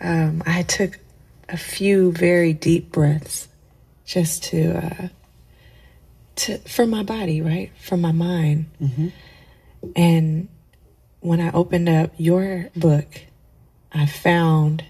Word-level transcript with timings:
um, 0.00 0.42
I 0.46 0.62
took 0.62 0.98
a 1.48 1.56
few 1.56 2.12
very 2.12 2.52
deep 2.52 2.92
breaths 2.92 3.48
just 4.04 4.44
to, 4.44 4.78
uh, 4.78 5.08
to 6.36 6.58
for 6.58 6.86
my 6.86 7.02
body, 7.02 7.40
right, 7.42 7.72
for 7.80 7.96
my 7.96 8.12
mind, 8.12 8.66
and 9.96 10.48
when 11.20 11.40
I 11.40 11.50
opened 11.52 11.88
up 11.88 12.12
your 12.16 12.70
book, 12.76 13.06
I 13.92 14.06
found 14.06 14.84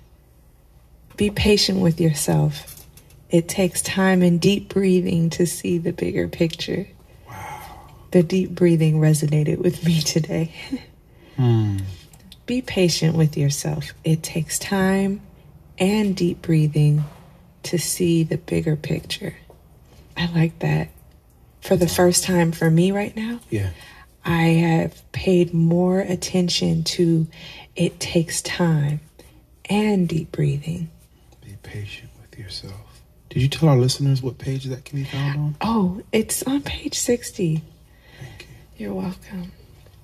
be 1.17 1.31
patient 1.31 1.81
with 1.81 2.01
yourself. 2.01 2.87
It 3.31 3.49
takes 3.49 3.83
time 3.83 4.23
and 4.23 4.41
deep 4.41 4.73
breathing 4.73 5.31
to 5.31 5.47
see 5.47 5.79
the 5.79 5.93
bigger 5.93 6.29
picture. 6.29 6.87
The 8.13 8.23
deep 8.23 8.51
breathing 8.53 9.01
resonated 9.01 9.59
with 9.59 9.85
me 9.85 10.01
today. 10.01 10.55
Be 12.49 12.63
patient 12.63 13.15
with 13.15 13.37
yourself. 13.37 13.93
It 14.05 14.23
takes 14.23 14.59
time 14.59 15.21
and 15.79 16.17
deep 16.17 16.41
breathing 16.41 17.05
to 17.65 17.77
see 17.79 18.23
the 18.23 18.39
bigger 18.39 18.75
picture. 18.75 19.37
I 20.17 20.33
like 20.33 20.59
that. 20.61 20.89
For 21.61 21.77
the 21.77 21.87
first 21.87 22.25
time 22.25 22.53
for 22.53 22.71
me 22.71 22.91
right 22.91 23.15
now, 23.15 23.41
Yeah. 23.51 23.69
I 24.25 24.45
have 24.45 25.13
paid 25.13 25.53
more 25.53 26.01
attention 26.01 26.85
to 26.85 27.27
it 27.77 28.01
takes 28.01 28.41
time 28.41 29.01
and 29.67 30.09
deep 30.09 30.33
breathing. 30.33 30.89
Be 31.45 31.55
patient 31.63 32.09
with 32.19 32.39
yourself. 32.39 33.03
Did 33.29 33.43
you 33.43 33.49
tell 33.49 33.69
our 33.69 33.77
listeners 33.77 34.23
what 34.23 34.39
page 34.39 34.65
that 34.65 34.87
can 34.87 35.01
be 35.01 35.05
found 35.05 35.39
on? 35.39 35.57
Oh, 35.61 36.01
it's 36.13 36.43
on 36.45 36.63
page 36.63 36.99
60. 36.99 37.63
Thank 38.19 38.49
you. 38.79 38.85
You're 38.87 38.95
welcome. 38.95 39.53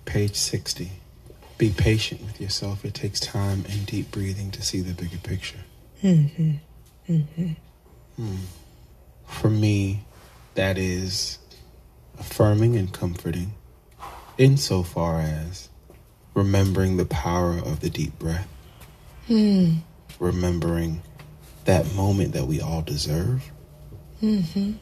Page 0.05 0.35
60. 0.37 0.91
Be 1.65 1.71
patient 1.71 2.21
with 2.21 2.43
yourself. 2.43 2.85
It 2.85 2.93
takes 2.93 3.19
time 3.21 3.65
and 3.71 3.87
deep 3.87 4.11
breathing 4.11 4.51
to 4.51 4.61
see 4.61 4.83
the 4.83 4.93
bigger 4.93 5.17
picture. 5.17 5.61
Mm-hmm. 6.03 6.57
Mm-hmm. 7.09 7.53
Hmm. 8.17 8.37
For 9.27 9.49
me, 9.49 10.05
that 10.57 10.77
is 10.77 11.39
affirming 12.19 12.77
and 12.77 12.93
comforting 12.93 13.55
insofar 14.37 15.21
as 15.21 15.71
remembering 16.35 16.99
the 16.99 17.07
power 17.07 17.53
of 17.57 17.81
the 17.81 17.89
deep 17.89 18.19
breath, 18.19 18.47
hmm. 19.27 19.77
remembering 20.19 21.01
that 21.65 21.91
moment 21.95 22.35
that 22.35 22.45
we 22.45 22.61
all 22.61 22.83
deserve. 22.83 23.51
Mm-hmm. 24.23 24.73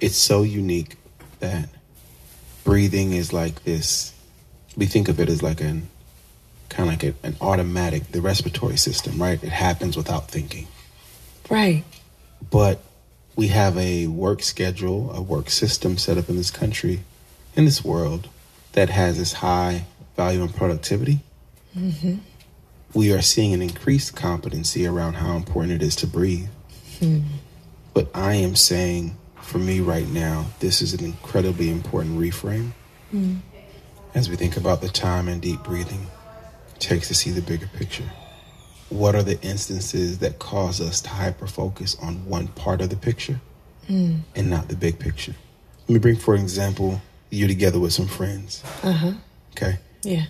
It's 0.00 0.18
so 0.18 0.42
unique 0.44 0.98
that 1.40 1.68
breathing 2.62 3.12
is 3.12 3.32
like 3.32 3.64
this. 3.64 4.14
We 4.76 4.86
think 4.86 5.08
of 5.08 5.18
it 5.18 5.28
as 5.28 5.42
like 5.42 5.60
an 5.60 5.88
kind 6.72 6.88
of 6.88 6.94
like 6.94 7.04
a, 7.04 7.26
an 7.26 7.36
automatic, 7.40 8.10
the 8.12 8.20
respiratory 8.20 8.76
system, 8.76 9.20
right? 9.20 9.42
It 9.42 9.50
happens 9.50 9.96
without 9.96 10.28
thinking 10.28 10.66
Right. 11.50 11.84
but 12.50 12.80
we 13.36 13.48
have 13.48 13.76
a 13.78 14.06
work 14.06 14.42
schedule, 14.42 15.10
a 15.12 15.22
work 15.22 15.50
system 15.50 15.96
set 15.98 16.18
up 16.18 16.28
in 16.28 16.36
this 16.36 16.50
country, 16.50 17.00
in 17.54 17.64
this 17.64 17.84
world, 17.84 18.28
that 18.72 18.90
has 18.90 19.18
this 19.18 19.34
high 19.34 19.84
value 20.16 20.42
and 20.42 20.54
productivity. 20.54 21.20
Mm-hmm. 21.76 22.16
We 22.94 23.12
are 23.12 23.22
seeing 23.22 23.54
an 23.54 23.62
increased 23.62 24.14
competency 24.14 24.86
around 24.86 25.14
how 25.14 25.36
important 25.36 25.72
it 25.72 25.82
is 25.82 25.96
to 25.96 26.06
breathe. 26.06 26.48
Hmm. 26.98 27.20
But 27.94 28.10
I 28.14 28.34
am 28.34 28.54
saying, 28.54 29.16
for 29.40 29.58
me 29.58 29.80
right 29.80 30.08
now, 30.08 30.46
this 30.60 30.82
is 30.82 30.92
an 30.92 31.04
incredibly 31.04 31.70
important 31.70 32.18
reframe 32.18 32.72
hmm. 33.10 33.36
as 34.14 34.28
we 34.28 34.36
think 34.36 34.56
about 34.58 34.82
the 34.82 34.88
time 34.88 35.28
and 35.28 35.40
deep 35.40 35.62
breathing 35.62 36.06
takes 36.82 37.08
to 37.08 37.14
see 37.14 37.30
the 37.30 37.42
bigger 37.42 37.68
picture 37.78 38.08
what 38.92 39.14
are 39.14 39.22
the 39.22 39.40
instances 39.42 40.18
that 40.18 40.38
cause 40.38 40.80
us 40.80 41.00
to 41.00 41.08
hyper 41.08 41.46
focus 41.46 41.96
on 42.02 42.26
one 42.26 42.48
part 42.48 42.80
of 42.80 42.90
the 42.90 42.96
picture 42.96 43.40
and 44.34 44.50
not 44.50 44.68
the 44.68 44.76
big 44.76 44.98
picture? 44.98 45.34
Let 45.82 45.94
me 45.94 45.98
bring, 45.98 46.16
for 46.16 46.34
example, 46.34 47.00
you 47.30 47.48
together 47.48 47.80
with 47.80 47.92
some 47.92 48.06
friends. 48.06 48.62
Uh 48.82 48.92
huh. 48.92 49.12
Okay. 49.52 49.78
Yeah. 50.02 50.26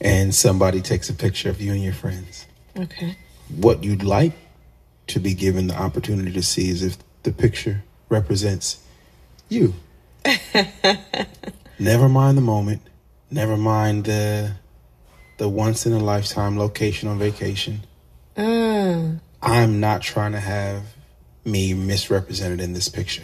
And 0.00 0.34
somebody 0.34 0.80
takes 0.80 1.10
a 1.10 1.14
picture 1.14 1.50
of 1.50 1.60
you 1.60 1.72
and 1.72 1.82
your 1.82 1.92
friends. 1.92 2.46
Okay. 2.76 3.16
What 3.54 3.84
you'd 3.84 4.02
like 4.02 4.32
to 5.08 5.20
be 5.20 5.34
given 5.34 5.68
the 5.68 5.76
opportunity 5.76 6.32
to 6.32 6.42
see 6.42 6.68
is 6.70 6.82
if 6.82 6.96
the 7.22 7.32
picture 7.32 7.84
represents 8.08 8.82
you. 9.48 9.74
never 11.78 12.08
mind 12.08 12.36
the 12.36 12.42
moment. 12.42 12.82
Never 13.30 13.56
mind 13.56 14.04
the 14.04 14.56
the 15.38 15.48
once 15.48 15.86
in 15.86 15.92
a 15.92 15.98
lifetime 15.98 16.58
location 16.58 17.08
on 17.08 17.18
vacation. 17.18 17.80
Uh, 18.36 19.12
I'm 19.42 19.80
not 19.80 20.02
trying 20.02 20.32
to 20.32 20.40
have 20.40 20.82
me 21.44 21.74
misrepresented 21.74 22.60
in 22.60 22.72
this 22.72 22.88
picture. 22.88 23.22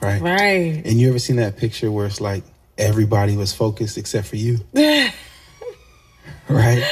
Right? 0.00 0.20
right. 0.20 0.82
And 0.84 1.00
you 1.00 1.08
ever 1.08 1.18
seen 1.18 1.36
that 1.36 1.56
picture 1.56 1.90
where 1.90 2.06
it's 2.06 2.20
like 2.20 2.44
everybody 2.76 3.36
was 3.36 3.54
focused 3.54 3.96
except 3.96 4.26
for 4.26 4.36
you? 4.36 4.58
right? 6.48 6.82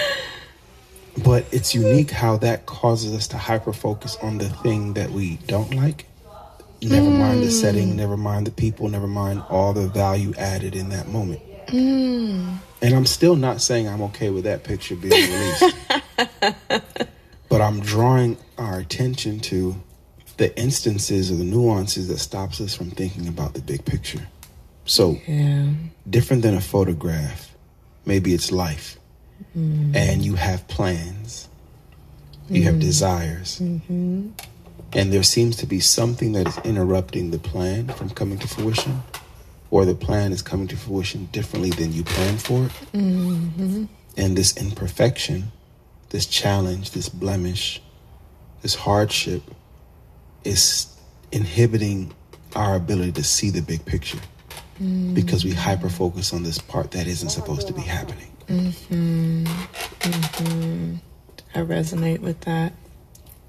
But 1.24 1.44
it's 1.52 1.74
unique 1.74 2.10
how 2.10 2.38
that 2.38 2.64
causes 2.66 3.14
us 3.14 3.28
to 3.28 3.38
hyper 3.38 3.72
focus 3.72 4.16
on 4.22 4.38
the 4.38 4.48
thing 4.48 4.94
that 4.94 5.10
we 5.10 5.36
don't 5.46 5.74
like. 5.74 6.06
Never 6.80 7.10
mind 7.10 7.42
the 7.42 7.50
setting, 7.50 7.94
never 7.96 8.16
mind 8.16 8.46
the 8.46 8.50
people, 8.50 8.88
never 8.88 9.06
mind 9.06 9.42
all 9.48 9.72
the 9.72 9.86
value 9.88 10.32
added 10.36 10.74
in 10.74 10.88
that 10.88 11.08
moment. 11.08 11.40
And 12.82 12.94
I'm 12.94 13.06
still 13.06 13.36
not 13.36 13.62
saying 13.62 13.88
I'm 13.88 14.02
okay 14.02 14.30
with 14.30 14.44
that 14.44 14.64
picture 14.64 14.96
being 14.96 15.12
released. 15.32 15.76
but 17.48 17.60
I'm 17.60 17.80
drawing 17.80 18.36
our 18.58 18.78
attention 18.78 19.40
to 19.40 19.76
the 20.36 20.56
instances 20.58 21.30
or 21.30 21.36
the 21.36 21.44
nuances 21.44 22.08
that 22.08 22.18
stops 22.18 22.60
us 22.60 22.74
from 22.74 22.90
thinking 22.90 23.28
about 23.28 23.54
the 23.54 23.60
big 23.62 23.84
picture. 23.84 24.26
So 24.84 25.18
Yeah. 25.26 25.68
different 26.08 26.42
than 26.42 26.54
a 26.56 26.60
photograph. 26.60 27.54
Maybe 28.04 28.34
it's 28.34 28.50
life. 28.50 28.98
Mm. 29.56 29.94
And 29.94 30.24
you 30.24 30.34
have 30.34 30.66
plans. 30.66 31.48
You 32.48 32.64
have 32.64 32.74
mm. 32.74 32.80
desires. 32.80 33.60
Mm-hmm. 33.60 34.30
And 34.94 35.12
there 35.12 35.22
seems 35.22 35.56
to 35.58 35.66
be 35.66 35.80
something 35.80 36.32
that 36.32 36.48
is 36.48 36.58
interrupting 36.64 37.30
the 37.30 37.38
plan 37.38 37.88
from 37.88 38.10
coming 38.10 38.38
to 38.38 38.48
fruition, 38.48 39.02
or 39.72 39.86
the 39.86 39.94
plan 39.94 40.32
is 40.32 40.42
coming 40.42 40.68
to 40.68 40.76
fruition 40.76 41.24
differently 41.32 41.70
than 41.70 41.94
you 41.94 42.04
planned 42.04 42.40
for 42.42 42.66
it. 42.66 42.72
And 44.18 44.36
this 44.36 44.54
imperfection, 44.58 45.50
this 46.10 46.26
challenge, 46.26 46.90
this 46.90 47.08
blemish, 47.08 47.80
this 48.60 48.74
hardship 48.74 49.42
is 50.44 50.94
inhibiting 51.32 52.12
our 52.54 52.76
ability 52.76 53.12
to 53.12 53.24
see 53.24 53.48
the 53.48 53.62
big 53.62 53.84
picture 53.86 54.20
because 55.14 55.42
we 55.42 55.52
hyper 55.52 55.88
focus 55.88 56.34
on 56.34 56.42
this 56.42 56.58
part 56.58 56.90
that 56.90 57.06
isn't 57.06 57.30
supposed 57.30 57.66
to 57.66 57.72
be 57.72 57.80
happening. 57.80 58.28
Hmm. 58.48 59.46
Hmm. 60.02 60.94
I 61.54 61.60
resonate 61.60 62.20
with 62.20 62.40
that. 62.42 62.74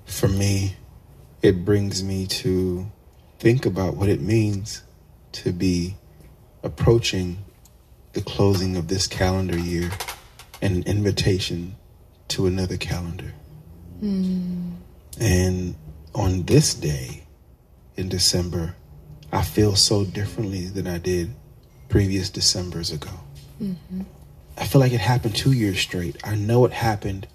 For 0.05 0.29
me, 0.29 0.77
it 1.41 1.65
brings 1.65 2.01
me 2.01 2.27
to 2.27 2.89
think 3.39 3.65
about 3.65 3.97
what 3.97 4.07
it 4.07 4.21
means 4.21 4.83
to 5.33 5.51
be 5.51 5.95
approaching 6.63 7.43
the 8.13 8.21
closing 8.21 8.75
of 8.75 8.87
this 8.87 9.07
calendar 9.07 9.57
year 9.57 9.91
and 10.61 10.77
an 10.77 10.83
invitation 10.83 11.75
to 12.29 12.47
another 12.47 12.77
calendar. 12.77 13.33
Hmm. 13.99 14.71
And 15.19 15.75
on 16.15 16.43
this 16.43 16.73
day 16.73 17.25
in 17.95 18.09
December, 18.09 18.75
I 19.31 19.41
feel 19.41 19.75
so 19.75 20.05
differently 20.05 20.67
than 20.67 20.87
I 20.87 20.97
did 20.97 21.33
previous 21.89 22.29
Decembers 22.29 22.91
ago. 22.91 23.11
Mm-hmm. 23.61 24.01
I 24.57 24.65
feel 24.65 24.81
like 24.81 24.93
it 24.93 24.99
happened 24.99 25.35
two 25.35 25.51
years 25.51 25.79
straight. 25.79 26.17
I 26.23 26.35
know 26.35 26.65
it 26.65 26.73
happened 26.73 27.27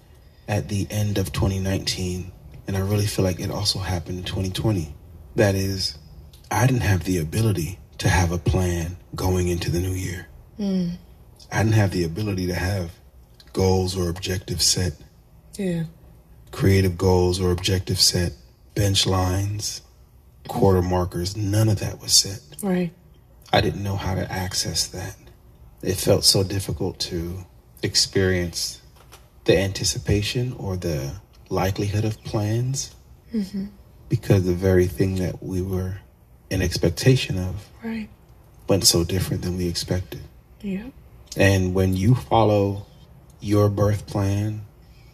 at 0.47 0.69
the 0.69 0.87
end 0.91 1.19
of 1.19 1.33
2019, 1.33 2.31
and 2.67 2.77
I 2.77 2.81
really 2.81 3.07
feel 3.07 3.25
like 3.25 3.41
it 3.41 3.51
also 3.51 3.79
happened 3.79 4.19
in 4.19 4.25
2020. 4.25 4.95
That 5.37 5.55
is, 5.55 5.99
I 6.51 6.67
didn't 6.67 6.83
have 6.83 7.05
the 7.05 7.19
ability 7.19 7.79
to 7.99 8.09
have 8.09 8.33
a 8.33 8.39
plan 8.39 8.97
going 9.15 9.49
into 9.49 9.71
the 9.71 9.81
new 9.81 9.93
year. 9.93 10.27
Hmm. 10.57 10.91
I 11.51 11.63
didn't 11.63 11.75
have 11.75 11.91
the 11.91 12.05
ability 12.05 12.47
to 12.47 12.55
have 12.55 12.93
goals 13.53 13.97
or 13.97 14.09
objectives 14.09 14.65
set, 14.65 14.93
Yeah. 15.57 15.85
creative 16.53 16.97
goals 16.97 17.41
or 17.41 17.51
objectives 17.51 18.03
set, 18.03 18.33
bench 18.75 19.07
lines, 19.07 19.83
quarter 20.47 20.83
markers. 20.83 21.37
None 21.37 21.69
of 21.69 21.81
that 21.81 22.01
was 22.01 22.13
set. 22.13 22.41
Right. 22.63 22.93
I 23.53 23.61
didn't 23.61 23.83
know 23.83 23.97
how 23.97 24.15
to 24.15 24.31
access 24.31 24.87
that. 24.89 25.17
It 25.83 25.97
felt 25.97 26.25
so 26.25 26.43
difficult 26.43 26.99
to 27.01 27.45
experience 27.83 28.81
the 29.45 29.59
anticipation 29.59 30.53
or 30.59 30.77
the 30.77 31.15
likelihood 31.49 32.05
of 32.05 32.23
plans 32.25 32.95
mm-hmm. 33.33 33.67
because 34.09 34.45
the 34.45 34.55
very 34.55 34.87
thing 34.87 35.17
that 35.17 35.43
we 35.43 35.63
were 35.63 35.99
in 36.51 36.63
expectation 36.63 37.39
of 37.39 37.69
Right. 37.83 38.09
went 38.69 38.85
so 38.85 39.05
different 39.05 39.43
than 39.43 39.57
we 39.57 39.69
expected. 39.69 40.21
Yep. 40.63 40.93
And 41.37 41.75
when 41.75 41.97
you 41.97 42.15
follow 42.15 42.87
your 43.41 43.69
birth 43.69 44.07
plan, 44.07 44.63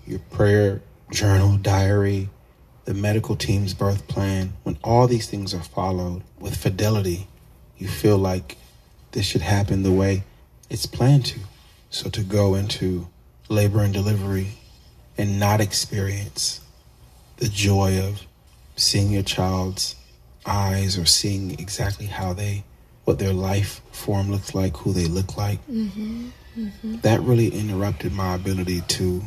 your 0.07 0.19
prayer 0.19 0.83
journal, 1.11 1.57
diary, 1.57 2.31
the 2.85 2.95
medical 2.95 3.37
team's 3.37 3.75
birth 3.75 4.07
plan, 4.09 4.55
when 4.63 4.79
all 4.83 5.07
these 5.07 5.27
things 5.27 5.55
are 5.55 5.63
followed 5.63 6.23
with 6.39 6.57
fidelity, 6.57 7.27
you 7.79 7.89
feel 7.89 8.19
like 8.19 8.57
this 9.13 9.27
should 9.27 9.43
happen 9.43 9.83
the 9.83 9.93
way 9.93 10.25
it's 10.71 10.87
planned 10.87 11.27
to. 11.27 11.41
So 11.91 12.11
to 12.11 12.23
go 12.23 12.55
into 12.55 13.09
labor 13.49 13.83
and 13.83 13.93
delivery 13.93 14.49
and 15.17 15.39
not 15.39 15.61
experience 15.61 16.61
the 17.37 17.49
joy 17.49 17.99
of 18.01 18.23
seeing 18.77 19.13
your 19.13 19.23
child's 19.23 19.97
eyes 20.47 20.99
or 20.99 21.05
seeing 21.05 21.53
exactly 21.59 22.07
how 22.07 22.33
they 22.33 22.65
what 23.05 23.19
their 23.19 23.33
life 23.33 23.81
form 23.93 24.31
looks 24.31 24.55
like 24.55 24.77
who 24.79 24.93
they 24.93 25.07
look 25.07 25.37
like. 25.37 25.65
Mm-hmm, 25.69 26.29
mm-hmm. 26.59 26.97
that 27.01 27.21
really 27.21 27.49
interrupted 27.49 28.13
my 28.13 28.35
ability 28.35 28.81
to 28.81 29.23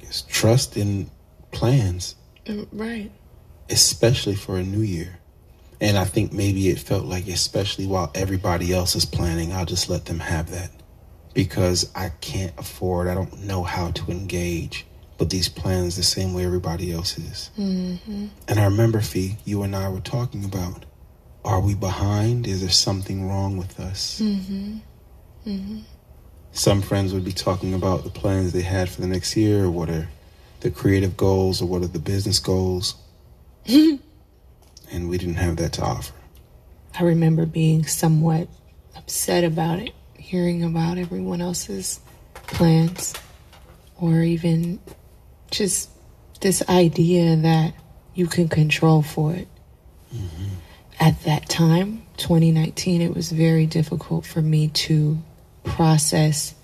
just 0.00 0.28
trust 0.28 0.76
in 0.76 1.10
plans. 1.50 2.16
Uh, 2.48 2.64
right. 2.72 3.08
especially 3.70 4.34
for 4.34 4.56
a 4.56 4.62
new 4.64 4.80
year. 4.80 5.18
And 5.80 5.96
i 5.96 6.04
think 6.04 6.32
maybe 6.32 6.68
it 6.68 6.78
felt 6.78 7.04
like 7.04 7.28
especially 7.28 7.86
while 7.86 8.10
everybody 8.14 8.72
else 8.72 8.96
is 8.96 9.04
planning 9.04 9.52
i'll 9.52 9.64
just 9.66 9.88
let 9.88 10.06
them 10.06 10.18
have 10.18 10.50
that. 10.50 10.70
Because 11.34 11.90
i 11.94 12.10
can't 12.20 12.52
afford 12.58 13.08
i 13.08 13.14
don't 13.14 13.44
know 13.44 13.62
how 13.62 13.90
to 13.92 14.10
engage 14.10 14.86
with 15.18 15.30
these 15.30 15.48
plans 15.48 15.96
the 15.96 16.02
same 16.02 16.34
way 16.34 16.44
everybody 16.44 16.92
else 16.92 17.18
is. 17.18 17.50
Mm-hmm. 17.58 18.26
and 18.48 18.58
i 18.60 18.64
remember 18.64 19.00
fee 19.00 19.36
you 19.44 19.62
and 19.62 19.76
i 19.76 19.88
were 19.88 20.00
talking 20.00 20.44
about 20.44 20.84
are 21.44 21.60
we 21.60 21.74
behind? 21.74 22.46
Is 22.46 22.60
there 22.60 22.70
something 22.70 23.28
wrong 23.28 23.56
with 23.56 23.80
us? 23.80 24.20
Mm-hmm. 24.20 25.80
some 26.52 26.82
friends 26.82 27.12
would 27.12 27.24
be 27.24 27.32
talking 27.32 27.74
about 27.74 28.04
the 28.04 28.10
plans 28.10 28.52
they 28.52 28.62
had 28.62 28.88
for 28.88 29.00
the 29.00 29.08
next 29.08 29.36
year 29.36 29.64
or 29.64 29.70
what 29.70 29.88
are 29.88 30.08
the 30.60 30.70
creative 30.70 31.16
goals 31.16 31.60
or 31.60 31.66
what 31.66 31.82
are 31.82 31.88
the 31.88 31.98
business 31.98 32.38
goals? 32.38 32.94
And 34.94 35.08
we 35.08 35.16
didn't 35.16 35.36
have 35.36 35.56
that 35.56 35.72
to 35.74 35.82
offer. 35.82 36.12
I 37.00 37.04
remember 37.04 37.46
being 37.46 37.86
somewhat 37.86 38.46
upset 38.94 39.42
about 39.42 39.78
it, 39.78 39.94
hearing 40.18 40.62
about 40.62 40.98
everyone 40.98 41.40
else's 41.40 41.98
plans, 42.34 43.14
or 43.98 44.20
even 44.20 44.80
just 45.52 45.90
this 46.40 46.66
idea 46.68 47.36
that 47.36 47.74
you 48.14 48.26
can 48.26 48.48
control 48.48 49.02
for 49.02 49.32
it. 49.32 49.48
Mm-hmm. 50.14 50.44
At 51.00 51.22
that 51.22 51.48
time, 51.48 52.02
2019, 52.16 53.00
it 53.00 53.14
was 53.14 53.30
very 53.32 53.66
difficult 53.66 54.26
for 54.26 54.42
me 54.42 54.68
to 54.68 55.18
process 55.64 56.54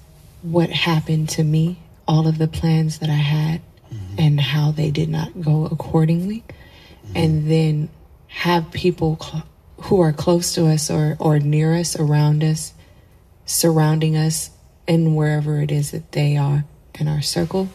what 0.42 0.70
happened 0.70 1.28
to 1.30 1.44
me, 1.44 1.78
all 2.06 2.26
of 2.26 2.38
the 2.38 2.48
plans 2.48 2.98
that 2.98 3.08
I 3.08 3.14
had, 3.14 3.60
mm-hmm. 3.92 4.16
and 4.18 4.40
how 4.40 4.72
they 4.72 4.90
did 4.90 5.08
not 5.08 5.40
go 5.40 5.66
accordingly. 5.66 6.44
Mm-hmm. 7.06 7.16
And 7.16 7.50
then 7.50 7.88
have 8.28 8.70
people 8.70 9.18
cl- 9.20 9.46
who 9.82 10.00
are 10.00 10.12
close 10.12 10.52
to 10.54 10.66
us 10.66 10.90
or, 10.90 11.16
or 11.18 11.38
near 11.38 11.74
us, 11.74 11.98
around 11.98 12.44
us, 12.44 12.74
surrounding 13.46 14.16
us, 14.16 14.50
and 14.86 15.16
wherever 15.16 15.60
it 15.60 15.70
is 15.70 15.90
that 15.92 16.12
they 16.12 16.36
are 16.36 16.64
in 16.98 17.08
our 17.08 17.22
circle, 17.22 17.68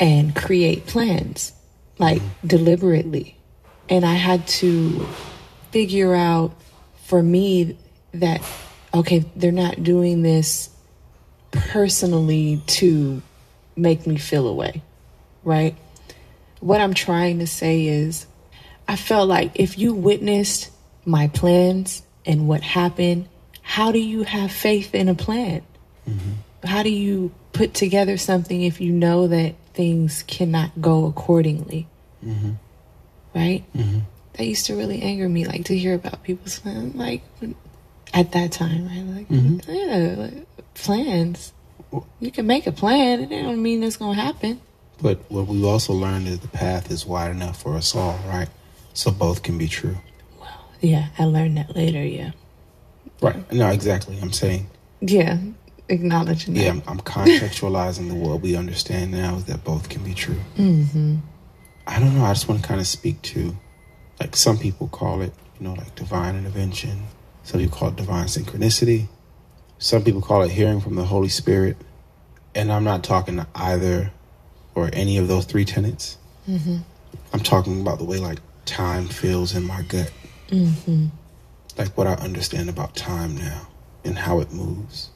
and 0.00 0.34
create 0.34 0.86
plans, 0.86 1.52
like 1.98 2.22
deliberately. 2.46 3.36
And 3.88 4.04
I 4.04 4.14
had 4.14 4.46
to 4.48 5.06
figure 5.70 6.14
out 6.14 6.54
for 7.04 7.22
me 7.22 7.76
that, 8.12 8.42
okay, 8.92 9.24
they're 9.34 9.52
not 9.52 9.82
doing 9.82 10.22
this 10.22 10.70
personally 11.50 12.62
to 12.66 13.22
make 13.76 14.06
me 14.06 14.16
feel 14.16 14.46
away, 14.46 14.82
right? 15.42 15.76
What 16.60 16.80
I'm 16.80 16.94
trying 16.94 17.38
to 17.38 17.46
say 17.46 17.86
is, 17.86 18.26
I 18.86 18.96
felt 18.96 19.28
like 19.28 19.52
if 19.54 19.78
you 19.78 19.94
witnessed 19.94 20.70
my 21.04 21.28
plans 21.28 22.02
and 22.26 22.48
what 22.48 22.62
happened, 22.62 23.28
how 23.62 23.92
do 23.92 23.98
you 23.98 24.22
have 24.22 24.50
faith 24.50 24.94
in 24.94 25.08
a 25.08 25.14
plan? 25.14 25.62
Mm-hmm. 26.08 26.66
How 26.66 26.82
do 26.82 26.90
you 26.90 27.32
put 27.52 27.74
together 27.74 28.16
something 28.16 28.62
if 28.62 28.80
you 28.80 28.92
know 28.92 29.28
that 29.28 29.54
things 29.78 30.24
cannot 30.26 30.82
go 30.82 31.06
accordingly? 31.06 31.86
Mm-hmm. 32.24 32.50
Right? 33.32 33.64
Mm-hmm. 33.76 34.00
That 34.32 34.44
used 34.44 34.66
to 34.66 34.74
really 34.74 35.00
anger 35.02 35.28
me, 35.28 35.46
like 35.46 35.66
to 35.66 35.78
hear 35.78 35.94
about 35.94 36.24
people's 36.24 36.58
plans, 36.58 36.96
like 36.96 37.22
at 38.12 38.32
that 38.32 38.50
time, 38.50 38.88
right? 38.88 39.16
Like, 39.16 39.28
mm-hmm. 39.28 39.70
yeah, 39.70 40.14
like, 40.16 40.46
plans. 40.74 41.52
You 42.18 42.32
can 42.32 42.48
make 42.48 42.66
a 42.66 42.72
plan, 42.72 43.20
it 43.20 43.28
don't 43.28 43.62
mean 43.62 43.84
it's 43.84 43.96
gonna 43.96 44.20
happen. 44.20 44.60
But 45.00 45.20
what 45.30 45.46
we 45.46 45.64
also 45.64 45.92
learned 45.92 46.26
is 46.26 46.40
the 46.40 46.48
path 46.48 46.90
is 46.90 47.06
wide 47.06 47.30
enough 47.30 47.62
for 47.62 47.76
us 47.76 47.94
all, 47.94 48.18
right? 48.26 48.48
So 48.94 49.12
both 49.12 49.44
can 49.44 49.58
be 49.58 49.68
true. 49.68 49.96
Well, 50.40 50.64
yeah, 50.80 51.06
I 51.18 51.24
learned 51.24 51.56
that 51.56 51.76
later. 51.76 52.02
Yeah, 52.02 52.32
Right. 53.22 53.52
No, 53.52 53.68
exactly. 53.68 54.18
I'm 54.20 54.32
saying, 54.32 54.68
yeah, 55.00 55.38
acknowledging 55.88 56.54
that. 56.54 56.60
yeah, 56.62 56.70
I'm, 56.70 56.82
I'm 56.86 57.00
contextualizing 57.00 58.08
the 58.08 58.14
what 58.14 58.40
we 58.40 58.56
understand 58.56 59.12
now 59.12 59.36
is 59.36 59.44
that 59.46 59.64
both 59.64 59.88
can 59.88 60.02
be 60.04 60.14
true. 60.14 60.40
Mm-hmm. 60.56 61.16
I 61.86 61.98
don't 61.98 62.14
know. 62.16 62.24
I 62.24 62.32
just 62.32 62.48
want 62.48 62.60
to 62.60 62.66
kind 62.68 62.80
of 62.80 62.86
speak 62.86 63.22
to, 63.22 63.56
like, 64.20 64.36
some 64.36 64.58
people 64.58 64.88
call 64.88 65.22
it, 65.22 65.32
you 65.58 65.66
know, 65.66 65.74
like 65.74 65.94
divine 65.94 66.36
intervention. 66.36 67.04
Some 67.42 67.60
people 67.60 67.76
call 67.76 67.88
it 67.88 67.96
divine 67.96 68.26
synchronicity. 68.26 69.08
Some 69.78 70.04
people 70.04 70.20
call 70.20 70.42
it 70.42 70.50
hearing 70.50 70.80
from 70.80 70.96
the 70.96 71.04
Holy 71.04 71.28
Spirit. 71.28 71.76
And 72.54 72.70
I'm 72.70 72.84
not 72.84 73.04
talking 73.04 73.36
to 73.36 73.46
either 73.54 74.10
or 74.74 74.90
any 74.92 75.16
of 75.18 75.28
those 75.28 75.44
three 75.46 75.64
tenets. 75.64 76.18
I'm 77.32 77.40
talking 77.40 77.80
about 77.80 77.98
the 77.98 78.04
way, 78.04 78.18
like, 78.18 78.38
time 78.64 79.06
feels 79.06 79.54
in 79.54 79.64
my 79.64 79.82
gut. 79.82 80.12
Like 81.76 81.96
what 81.96 82.06
I 82.06 82.14
understand 82.14 82.68
about 82.68 82.96
time 82.96 83.36
now 83.36 83.68
and 84.04 84.18
how 84.18 84.40
it 84.40 84.52
moves 84.52 85.10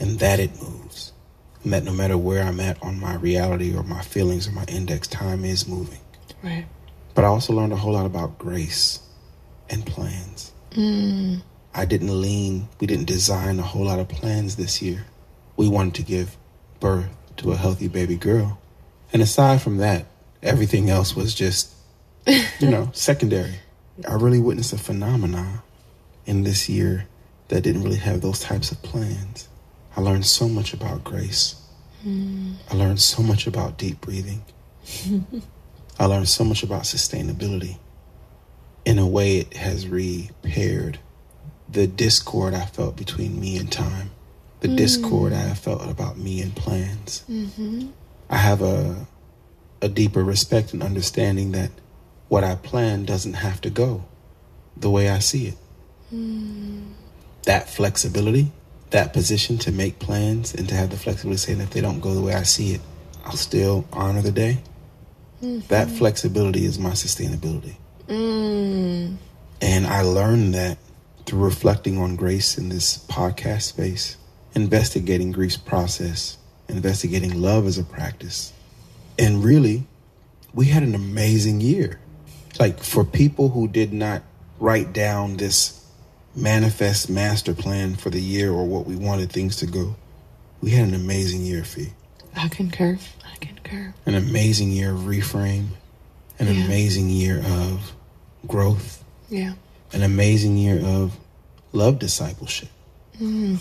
and 0.00 0.18
that 0.18 0.40
it 0.40 0.50
moves. 0.60 1.12
And 1.62 1.72
that 1.72 1.84
no 1.84 1.92
matter 1.92 2.16
where 2.16 2.42
I'm 2.42 2.58
at 2.58 2.82
on 2.82 2.98
my 2.98 3.14
reality 3.14 3.76
or 3.76 3.82
my 3.82 4.00
feelings 4.00 4.48
or 4.48 4.52
my 4.52 4.64
index, 4.64 5.06
time 5.06 5.44
is 5.44 5.68
moving. 5.68 6.00
Right. 6.42 6.66
But 7.14 7.24
I 7.24 7.28
also 7.28 7.52
learned 7.52 7.72
a 7.72 7.76
whole 7.76 7.92
lot 7.92 8.06
about 8.06 8.38
grace 8.38 9.00
and 9.68 9.84
plans. 9.84 10.52
Mm. 10.72 11.42
I 11.74 11.84
didn't 11.84 12.20
lean, 12.20 12.68
we 12.80 12.86
didn't 12.86 13.06
design 13.06 13.58
a 13.58 13.62
whole 13.62 13.84
lot 13.84 14.00
of 14.00 14.08
plans 14.08 14.56
this 14.56 14.80
year. 14.80 15.04
We 15.56 15.68
wanted 15.68 15.94
to 15.96 16.02
give 16.02 16.36
birth 16.80 17.10
to 17.36 17.52
a 17.52 17.56
healthy 17.56 17.88
baby 17.88 18.16
girl. 18.16 18.58
And 19.12 19.22
aside 19.22 19.60
from 19.60 19.78
that, 19.78 20.06
everything 20.42 20.88
else 20.88 21.14
was 21.14 21.34
just, 21.34 21.72
you 22.26 22.70
know, 22.70 22.90
secondary. 22.94 23.56
I 24.08 24.14
really 24.14 24.40
witnessed 24.40 24.72
a 24.72 24.78
phenomenon 24.78 25.60
in 26.24 26.42
this 26.42 26.68
year 26.68 27.06
that 27.48 27.62
didn't 27.62 27.82
really 27.82 27.96
have 27.96 28.20
those 28.20 28.40
types 28.40 28.72
of 28.72 28.80
plans. 28.82 29.48
I 29.96 30.00
learned 30.00 30.26
so 30.26 30.48
much 30.48 30.72
about 30.72 31.04
grace. 31.04 31.56
I 32.04 32.74
learned 32.74 33.00
so 33.00 33.22
much 33.22 33.46
about 33.46 33.76
deep 33.76 34.00
breathing. 34.00 34.42
I 35.98 36.06
learned 36.06 36.28
so 36.28 36.44
much 36.44 36.62
about 36.62 36.82
sustainability. 36.82 37.78
In 38.86 38.98
a 38.98 39.06
way, 39.06 39.38
it 39.38 39.54
has 39.54 39.86
repaired 39.86 40.98
the 41.68 41.86
discord 41.86 42.54
I 42.54 42.64
felt 42.64 42.96
between 42.96 43.38
me 43.38 43.58
and 43.58 43.70
time, 43.70 44.10
the 44.60 44.68
mm. 44.68 44.76
discord 44.76 45.32
I 45.34 45.54
felt 45.54 45.88
about 45.88 46.16
me 46.16 46.40
and 46.40 46.56
plans. 46.56 47.22
Mm-hmm. 47.28 47.88
I 48.30 48.36
have 48.36 48.62
a 48.62 49.06
a 49.82 49.88
deeper 49.88 50.22
respect 50.22 50.72
and 50.72 50.82
understanding 50.82 51.52
that 51.52 51.70
what 52.28 52.44
I 52.44 52.54
plan 52.54 53.04
doesn't 53.04 53.34
have 53.34 53.60
to 53.62 53.70
go 53.70 54.04
the 54.76 54.90
way 54.90 55.08
I 55.08 55.18
see 55.18 55.46
it. 55.48 55.56
Mm. 56.12 56.92
That 57.44 57.68
flexibility, 57.68 58.52
that 58.90 59.12
position 59.12 59.58
to 59.58 59.72
make 59.72 59.98
plans 59.98 60.54
and 60.54 60.68
to 60.68 60.74
have 60.74 60.90
the 60.90 60.96
flexibility 60.96 61.38
saying 61.38 61.60
if 61.60 61.70
they 61.70 61.80
don't 61.80 62.00
go 62.00 62.14
the 62.14 62.20
way 62.20 62.34
I 62.34 62.42
see 62.42 62.74
it, 62.74 62.80
I'll 63.24 63.32
still 63.32 63.84
honor 63.92 64.22
the 64.22 64.32
day. 64.32 64.58
That 65.68 65.90
flexibility 65.90 66.66
is 66.66 66.78
my 66.78 66.90
sustainability. 66.90 67.76
Mm. 68.08 69.16
And 69.62 69.86
I 69.86 70.02
learned 70.02 70.54
that 70.54 70.76
through 71.24 71.44
reflecting 71.44 71.96
on 71.96 72.16
grace 72.16 72.58
in 72.58 72.68
this 72.68 72.98
podcast 72.98 73.62
space, 73.62 74.16
investigating 74.54 75.32
grief's 75.32 75.56
process, 75.56 76.36
investigating 76.68 77.40
love 77.40 77.66
as 77.66 77.78
a 77.78 77.84
practice. 77.84 78.52
And 79.18 79.42
really, 79.42 79.86
we 80.52 80.66
had 80.66 80.82
an 80.82 80.94
amazing 80.94 81.60
year. 81.60 82.00
Like 82.58 82.82
for 82.82 83.04
people 83.04 83.48
who 83.48 83.68
did 83.68 83.92
not 83.92 84.22
write 84.58 84.92
down 84.92 85.36
this 85.36 85.79
manifest 86.34 87.10
master 87.10 87.54
plan 87.54 87.96
for 87.96 88.10
the 88.10 88.20
year 88.20 88.52
or 88.52 88.64
what 88.66 88.86
we 88.86 88.96
wanted 88.96 89.30
things 89.30 89.56
to 89.56 89.66
go, 89.66 89.96
we 90.60 90.70
had 90.70 90.88
an 90.88 90.94
amazing 90.94 91.42
year, 91.42 91.64
Fee. 91.64 91.92
I 92.36 92.48
concur. 92.48 92.98
I 93.24 93.36
concur. 93.36 93.94
An 94.06 94.14
amazing 94.14 94.70
year 94.70 94.92
of 94.92 95.00
reframe, 95.00 95.68
an 96.38 96.46
Yeah. 96.46 96.64
amazing 96.64 97.08
year 97.08 97.42
of 97.44 97.92
growth, 98.46 99.02
Yeah. 99.28 99.54
an 99.92 100.02
amazing 100.02 100.56
year 100.56 100.80
of 100.84 101.16
love 101.72 101.98
discipleship. 101.98 102.68
Mm. 103.20 103.58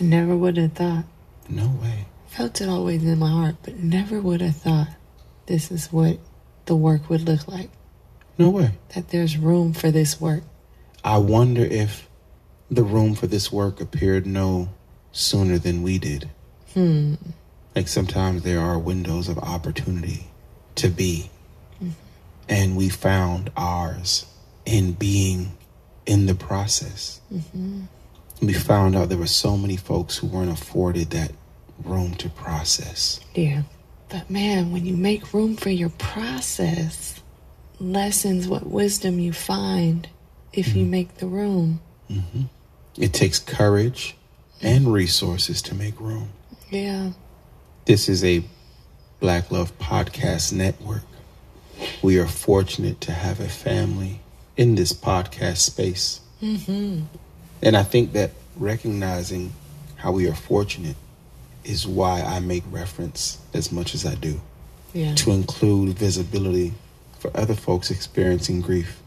I 0.00 0.04
never 0.04 0.36
would 0.36 0.56
have 0.56 0.72
thought. 0.72 1.04
No 1.48 1.66
way. 1.82 2.06
Felt 2.26 2.60
it 2.60 2.68
always 2.68 3.02
in 3.04 3.18
my 3.18 3.30
heart, 3.30 3.56
but 3.62 3.78
never 3.82 4.20
would 4.20 4.40
have 4.40 4.56
thought 4.56 4.88
this 5.46 5.70
is 5.70 5.92
what 5.92 6.18
the 6.66 6.76
work 6.76 7.08
would 7.10 7.22
look 7.28 7.46
like. 7.48 7.70
No 8.38 8.50
way. 8.50 8.72
That 8.94 9.08
there's 9.10 9.36
room 9.36 9.72
for 9.72 9.90
this 9.90 10.20
work. 10.20 10.42
I 11.04 11.18
wonder 11.18 11.64
if 11.64 12.08
the 12.70 12.82
room 12.82 13.14
for 13.14 13.26
this 13.26 13.50
work 13.50 13.80
appeared 13.80 14.26
no 14.26 14.68
sooner 15.12 15.58
than 15.58 15.82
we 15.82 15.98
did. 15.98 16.30
Hmm. 16.74 17.14
Like 17.74 17.88
sometimes 17.88 18.42
there 18.42 18.60
are 18.60 18.78
windows 18.78 19.28
of 19.28 19.38
opportunity 19.38 20.26
to 20.76 20.88
be. 20.88 21.30
Mm-hmm. 21.76 21.90
And 22.48 22.76
we 22.76 22.88
found 22.88 23.50
ours 23.56 24.26
in 24.66 24.92
being 24.92 25.52
in 26.06 26.26
the 26.26 26.34
process. 26.34 27.20
Mm-hmm. 27.32 27.82
We 28.42 28.52
found 28.54 28.96
out 28.96 29.08
there 29.08 29.18
were 29.18 29.26
so 29.26 29.56
many 29.56 29.76
folks 29.76 30.16
who 30.16 30.26
weren't 30.26 30.50
afforded 30.50 31.10
that 31.10 31.32
room 31.84 32.14
to 32.16 32.28
process. 32.30 33.20
Yeah. 33.34 33.62
But 34.08 34.28
man, 34.30 34.72
when 34.72 34.86
you 34.86 34.96
make 34.96 35.32
room 35.32 35.56
for 35.56 35.70
your 35.70 35.90
process, 35.90 37.20
lessons 37.78 38.48
what 38.48 38.66
wisdom 38.66 39.18
you 39.18 39.32
find 39.32 40.08
if 40.52 40.66
mm-hmm. 40.66 40.78
you 40.78 40.84
make 40.84 41.16
the 41.16 41.26
room. 41.26 41.80
Mm-hmm. 42.10 42.42
It 42.96 43.12
takes 43.12 43.38
courage 43.38 44.16
and 44.60 44.92
resources 44.92 45.62
to 45.62 45.74
make 45.74 45.98
room. 46.00 46.30
Yeah. 46.70 47.12
This 47.84 48.08
is 48.08 48.24
a 48.24 48.44
Black 49.20 49.50
Love 49.50 49.76
Podcast 49.78 50.52
Network. 50.52 51.02
We 52.02 52.18
are 52.18 52.26
fortunate 52.26 53.00
to 53.02 53.12
have 53.12 53.40
a 53.40 53.48
family 53.48 54.20
in 54.56 54.74
this 54.74 54.92
podcast 54.92 55.58
space. 55.58 56.20
Mm-hmm. 56.42 57.04
And 57.62 57.76
I 57.76 57.82
think 57.82 58.12
that 58.12 58.32
recognizing 58.56 59.52
how 59.96 60.12
we 60.12 60.28
are 60.28 60.34
fortunate 60.34 60.96
is 61.64 61.86
why 61.86 62.22
I 62.22 62.40
make 62.40 62.64
reference 62.70 63.38
as 63.54 63.70
much 63.70 63.94
as 63.94 64.04
I 64.04 64.14
do. 64.14 64.40
Yeah. 64.92 65.14
To 65.14 65.30
include 65.30 65.96
visibility 65.96 66.74
for 67.18 67.30
other 67.36 67.54
folks 67.54 67.90
experiencing 67.90 68.60
grief 68.60 69.00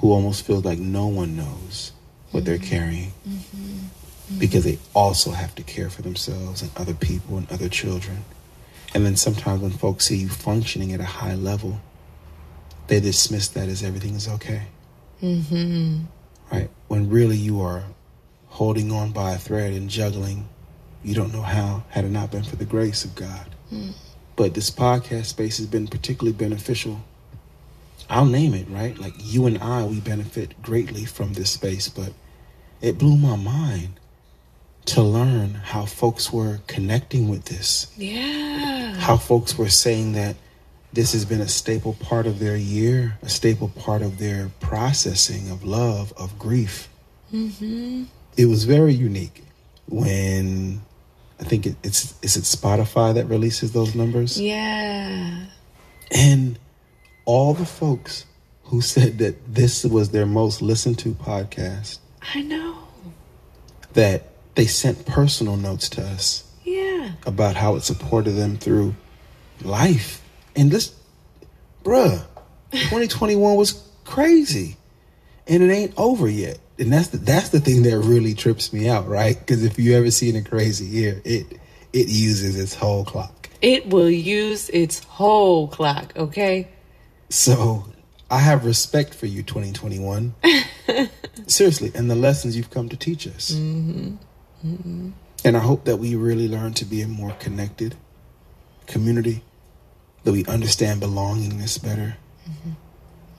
who 0.00 0.12
almost 0.12 0.46
feels 0.46 0.64
like 0.64 0.78
no 0.78 1.06
one 1.06 1.36
knows 1.36 1.92
what 2.30 2.44
mm-hmm. 2.44 2.46
they're 2.46 2.58
carrying. 2.58 3.12
Mm-hmm. 3.28 4.38
Because 4.38 4.64
they 4.64 4.78
also 4.94 5.32
have 5.32 5.54
to 5.56 5.62
care 5.62 5.90
for 5.90 6.02
themselves 6.02 6.62
and 6.62 6.70
other 6.76 6.94
people 6.94 7.36
and 7.36 7.50
other 7.50 7.68
children. 7.68 8.24
And 8.94 9.04
then 9.04 9.16
sometimes 9.16 9.60
when 9.60 9.72
folks 9.72 10.06
see 10.06 10.16
you 10.16 10.28
functioning 10.28 10.92
at 10.92 11.00
a 11.00 11.04
high 11.04 11.34
level, 11.34 11.80
they 12.86 13.00
dismiss 13.00 13.48
that 13.48 13.68
as 13.68 13.82
everything 13.82 14.14
is 14.14 14.28
okay. 14.28 14.62
Mm-hmm. 15.22 16.04
Right? 16.52 16.70
When 16.88 17.10
really 17.10 17.36
you 17.36 17.60
are 17.60 17.84
holding 18.48 18.92
on 18.92 19.12
by 19.12 19.32
a 19.32 19.38
thread 19.38 19.72
and 19.72 19.90
juggling, 19.90 20.48
you 21.02 21.14
don't 21.14 21.32
know 21.32 21.42
how, 21.42 21.84
had 21.88 22.04
it 22.04 22.10
not 22.10 22.30
been 22.30 22.42
for 22.42 22.56
the 22.56 22.64
grace 22.64 23.04
of 23.04 23.14
God. 23.14 23.46
Mm. 23.72 23.94
But 24.36 24.54
this 24.54 24.70
podcast 24.70 25.26
space 25.26 25.58
has 25.58 25.66
been 25.66 25.86
particularly 25.86 26.36
beneficial. 26.36 27.00
I'll 28.08 28.26
name 28.26 28.54
it, 28.54 28.68
right? 28.68 28.98
Like 28.98 29.14
you 29.18 29.46
and 29.46 29.58
I, 29.58 29.84
we 29.84 30.00
benefit 30.00 30.60
greatly 30.62 31.04
from 31.04 31.34
this 31.34 31.50
space, 31.50 31.88
but 31.88 32.12
it 32.80 32.98
blew 32.98 33.16
my 33.16 33.36
mind 33.36 34.00
to 34.86 35.02
learn 35.02 35.54
how 35.54 35.84
folks 35.84 36.32
were 36.32 36.60
connecting 36.66 37.28
with 37.28 37.44
this. 37.44 37.92
Yeah. 37.96 38.94
How 38.94 39.16
folks 39.16 39.56
were 39.56 39.68
saying 39.68 40.12
that 40.12 40.36
this 40.92 41.12
has 41.12 41.24
been 41.24 41.40
a 41.40 41.48
staple 41.48 41.94
part 41.94 42.26
of 42.26 42.38
their 42.38 42.56
year, 42.56 43.18
a 43.22 43.28
staple 43.28 43.68
part 43.68 44.02
of 44.02 44.18
their 44.18 44.50
processing 44.60 45.50
of 45.50 45.64
love, 45.64 46.12
of 46.16 46.38
grief. 46.38 46.88
Mm-hmm. 47.32 48.04
It 48.36 48.46
was 48.46 48.64
very 48.64 48.94
unique 48.94 49.44
when 49.86 50.82
I 51.38 51.44
think 51.44 51.66
it, 51.66 51.76
it's 51.82 52.14
is 52.22 52.36
it 52.36 52.42
Spotify 52.42 53.14
that 53.14 53.26
releases 53.26 53.72
those 53.72 53.94
numbers. 53.94 54.40
Yeah. 54.40 55.46
And 56.10 56.58
all 57.30 57.54
the 57.54 57.64
folks 57.64 58.26
who 58.64 58.80
said 58.80 59.18
that 59.18 59.54
this 59.54 59.84
was 59.84 60.10
their 60.10 60.26
most 60.26 60.60
listened 60.60 60.98
to 60.98 61.14
podcast. 61.14 61.98
I 62.34 62.42
know. 62.42 62.76
That 63.92 64.24
they 64.56 64.66
sent 64.66 65.06
personal 65.06 65.56
notes 65.56 65.88
to 65.90 66.02
us. 66.02 66.42
Yeah. 66.64 67.12
About 67.26 67.54
how 67.54 67.76
it 67.76 67.82
supported 67.82 68.32
them 68.32 68.56
through 68.56 68.96
life. 69.62 70.20
And 70.56 70.72
this, 70.72 70.92
bruh, 71.84 72.20
2021 72.72 73.54
was 73.54 73.80
crazy. 74.04 74.76
And 75.46 75.62
it 75.62 75.72
ain't 75.72 75.94
over 75.96 76.28
yet. 76.28 76.58
And 76.80 76.92
that's 76.92 77.08
the, 77.08 77.18
that's 77.18 77.50
the 77.50 77.60
thing 77.60 77.84
that 77.84 77.96
really 77.96 78.34
trips 78.34 78.72
me 78.72 78.88
out, 78.88 79.06
right? 79.06 79.38
Because 79.38 79.62
if 79.62 79.78
you 79.78 79.96
ever 79.96 80.10
seen 80.10 80.34
a 80.34 80.42
crazy 80.42 80.86
year, 80.86 81.22
it 81.24 81.46
it 81.92 82.08
uses 82.08 82.58
its 82.58 82.74
whole 82.74 83.04
clock. 83.04 83.50
It 83.62 83.88
will 83.88 84.10
use 84.10 84.68
its 84.70 85.04
whole 85.04 85.68
clock, 85.68 86.12
okay? 86.16 86.68
So 87.30 87.84
I 88.30 88.38
have 88.38 88.64
respect 88.64 89.14
for 89.14 89.26
you, 89.26 89.42
2021. 89.42 90.34
Seriously, 91.46 91.92
and 91.94 92.10
the 92.10 92.16
lessons 92.16 92.56
you've 92.56 92.70
come 92.70 92.88
to 92.88 92.96
teach 92.96 93.26
us. 93.26 93.52
Mm-hmm. 93.52 94.16
Mm-hmm. 94.66 95.10
And 95.44 95.56
I 95.56 95.60
hope 95.60 95.84
that 95.84 95.96
we 95.96 96.16
really 96.16 96.48
learn 96.48 96.74
to 96.74 96.84
be 96.84 97.00
a 97.02 97.08
more 97.08 97.30
connected 97.38 97.96
community, 98.86 99.42
that 100.24 100.32
we 100.32 100.44
understand 100.46 101.00
belongingness 101.00 101.82
better, 101.82 102.16
mm-hmm. 102.48 102.72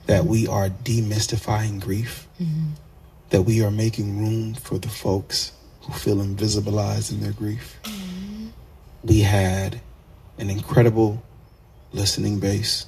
that 0.06 0.24
we 0.24 0.48
are 0.48 0.68
demystifying 0.68 1.80
grief, 1.80 2.26
mm-hmm. 2.40 2.70
that 3.30 3.42
we 3.42 3.62
are 3.62 3.70
making 3.70 4.18
room 4.18 4.54
for 4.54 4.78
the 4.78 4.88
folks 4.88 5.52
who 5.82 5.92
feel 5.92 6.16
invisibilized 6.16 7.12
in 7.12 7.20
their 7.20 7.32
grief. 7.32 7.78
Mm-hmm. 7.84 8.48
We 9.04 9.20
had 9.20 9.80
an 10.38 10.50
incredible 10.50 11.22
listening 11.92 12.40
base. 12.40 12.86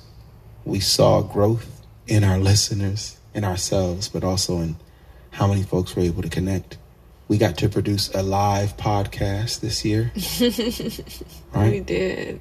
We 0.64 0.80
saw 0.80 1.22
growth 1.22 1.82
in 2.06 2.24
our 2.24 2.38
listeners, 2.38 3.18
in 3.34 3.44
ourselves, 3.44 4.08
but 4.08 4.24
also 4.24 4.60
in 4.60 4.76
how 5.30 5.46
many 5.46 5.62
folks 5.62 5.94
were 5.94 6.02
able 6.02 6.22
to 6.22 6.28
connect 6.28 6.78
we 7.28 7.38
got 7.38 7.56
to 7.58 7.68
produce 7.68 8.14
a 8.14 8.22
live 8.22 8.76
podcast 8.76 9.60
this 9.60 9.84
year. 9.84 10.12
right? 11.54 11.72
We 11.72 11.80
did. 11.80 12.40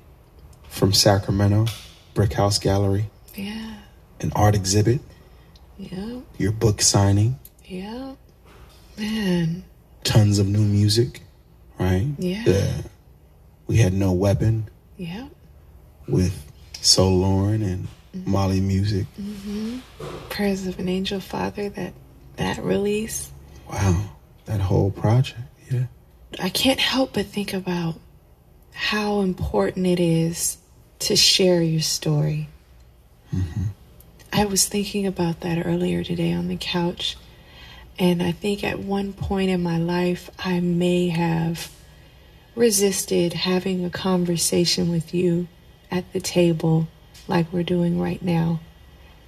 From 0.67 0.93
Sacramento, 0.93 1.67
Brick 2.13 2.33
House 2.33 2.59
Gallery. 2.59 3.09
Yeah. 3.35 3.75
An 4.19 4.31
art 4.35 4.55
exhibit. 4.55 5.01
Yeah. 5.77 6.19
Your 6.37 6.51
book 6.51 6.81
signing. 6.81 7.39
Yeah. 7.65 8.15
Man. 8.97 9.63
Tons 10.03 10.37
of 10.39 10.47
new 10.47 10.63
music, 10.63 11.21
right? 11.79 12.07
Yeah. 12.17 12.43
The, 12.43 12.85
we 13.67 13.77
had 13.77 13.93
No 13.93 14.11
Weapon. 14.11 14.69
Yeah. 14.97 15.29
With 16.07 16.51
Soul 16.81 17.19
Lauren 17.19 17.61
and 17.61 17.87
mm-hmm. 18.15 18.31
Molly 18.31 18.61
Music. 18.61 19.05
Mm-hmm. 19.19 19.79
Prayers 20.29 20.67
of 20.67 20.79
an 20.79 20.89
Angel 20.89 21.19
Father, 21.19 21.69
that, 21.69 21.93
that 22.37 22.63
release. 22.63 23.31
Wow 23.69 24.13
that 24.45 24.61
whole 24.61 24.91
project. 24.91 25.39
Yeah. 25.71 25.85
I 26.39 26.49
can't 26.49 26.79
help 26.79 27.13
but 27.13 27.25
think 27.27 27.53
about 27.53 27.95
how 28.73 29.21
important 29.21 29.85
it 29.85 29.99
is 29.99 30.57
to 30.99 31.15
share 31.15 31.61
your 31.61 31.81
story. 31.81 32.49
Mm-hmm. 33.33 33.63
I 34.31 34.45
was 34.45 34.67
thinking 34.67 35.05
about 35.05 35.41
that 35.41 35.65
earlier 35.65 36.03
today 36.03 36.33
on 36.33 36.47
the 36.47 36.57
couch. 36.57 37.17
And 37.99 38.23
I 38.23 38.31
think 38.31 38.63
at 38.63 38.79
one 38.79 39.13
point 39.13 39.51
in 39.51 39.61
my 39.61 39.77
life, 39.77 40.29
I 40.39 40.59
may 40.59 41.09
have 41.09 41.71
resisted 42.55 43.33
having 43.33 43.85
a 43.85 43.89
conversation 43.89 44.89
with 44.89 45.13
you 45.13 45.47
at 45.91 46.11
the 46.13 46.19
table 46.19 46.87
like 47.27 47.51
we're 47.51 47.63
doing 47.63 47.99
right 47.99 48.21
now, 48.21 48.59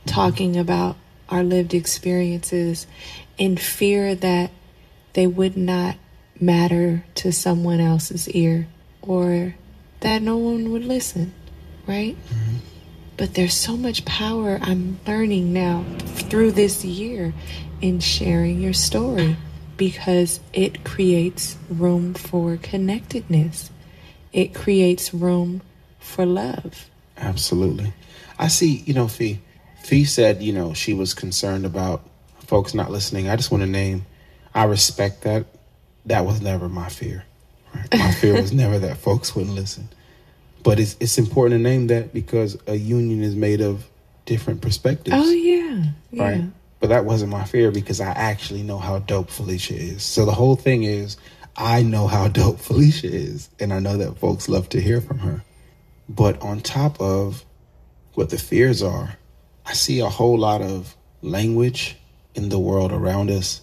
talking 0.06 0.58
about 0.58 0.98
our 1.30 1.44
lived 1.44 1.74
experiences 1.74 2.88
in 3.38 3.58
fear 3.58 4.16
that 4.16 4.52
they 5.14 5.28
would 5.28 5.58
not 5.58 5.96
matter 6.40 7.04
to 7.16 7.32
someone 7.32 7.80
else's 7.80 8.30
ear 8.30 8.68
or 9.02 9.56
that 10.02 10.22
no 10.22 10.38
one 10.38 10.72
would 10.72 10.84
listen, 10.84 11.34
right? 11.88 12.16
Mm-hmm. 12.16 12.58
But 13.18 13.34
there's 13.34 13.54
so 13.54 13.78
much 13.78 14.04
power 14.04 14.60
I'm 14.62 15.00
learning 15.08 15.54
now 15.54 15.86
through 15.98 16.52
this 16.52 16.84
year 16.84 17.34
in 17.82 18.00
sharing 18.02 18.62
your 18.62 18.74
story 18.74 19.38
because 19.78 20.40
it 20.54 20.84
creates 20.84 21.58
room 21.70 22.14
for 22.14 22.58
connectedness. 22.58 23.72
It 24.34 24.54
creates 24.54 25.14
room 25.14 25.62
for 26.00 26.26
love. 26.26 26.90
Absolutely. 27.18 27.94
I 28.38 28.48
see, 28.48 28.84
you 28.86 28.94
know, 28.94 29.08
Fee. 29.08 29.40
Fee 29.84 30.06
said, 30.06 30.42
you 30.42 30.52
know, 30.52 30.74
she 30.74 30.94
was 30.94 31.14
concerned 31.14 31.66
about 31.66 32.02
folks 32.40 32.74
not 32.74 32.92
listening. 32.92 33.30
I 33.30 33.36
just 33.36 33.52
want 33.52 33.62
to 33.62 33.70
name 33.70 34.06
I 34.56 34.64
respect 34.64 35.24
that. 35.24 35.46
That 36.06 36.26
was 36.26 36.42
never 36.42 36.70
my 36.70 36.88
fear. 36.88 37.26
Right? 37.74 38.00
My 38.00 38.12
fear 38.14 38.42
was 38.42 38.54
never 38.54 38.80
that 38.80 38.98
folks 38.98 39.36
wouldn't 39.36 39.54
listen. 39.54 39.90
But 40.64 40.80
it's 40.80 40.96
it's 41.00 41.18
important 41.20 41.60
to 41.60 41.64
name 41.70 41.88
that 41.88 42.14
because 42.14 42.58
a 42.66 42.76
union 42.76 43.22
is 43.22 43.36
made 43.36 43.62
of 43.62 43.86
different 44.26 44.62
perspectives. 44.62 45.16
Oh 45.16 45.30
yeah. 45.30 45.84
yeah. 46.12 46.24
Right. 46.24 46.44
But 46.80 46.88
that 46.88 47.06
wasn't 47.06 47.32
my 47.32 47.44
fear 47.44 47.70
because 47.70 48.00
I 48.00 48.12
actually 48.12 48.64
know 48.64 48.80
how 48.80 49.00
dope 49.00 49.30
Felicia 49.30 49.76
is. 49.76 50.04
So 50.04 50.26
the 50.26 50.32
whole 50.32 50.56
thing 50.56 50.84
is 50.84 51.18
I 51.58 51.84
know 51.84 52.08
how 52.08 52.30
dope 52.30 52.60
Felicia 52.62 53.08
is 53.08 53.50
and 53.60 53.74
I 53.74 53.80
know 53.80 53.98
that 53.98 54.18
folks 54.18 54.48
love 54.48 54.70
to 54.70 54.82
hear 54.82 55.02
from 55.02 55.20
her. 55.20 55.44
But 56.08 56.42
on 56.42 56.62
top 56.62 57.00
of 57.02 57.44
what 58.16 58.30
the 58.30 58.38
fears 58.38 58.82
are. 58.82 59.18
I 59.66 59.74
see 59.74 60.00
a 60.00 60.10
whole 60.10 60.38
lot 60.38 60.62
of 60.62 60.96
language 61.22 61.98
in 62.34 62.50
the 62.50 62.60
world 62.60 62.92
around 62.92 63.30
us 63.30 63.62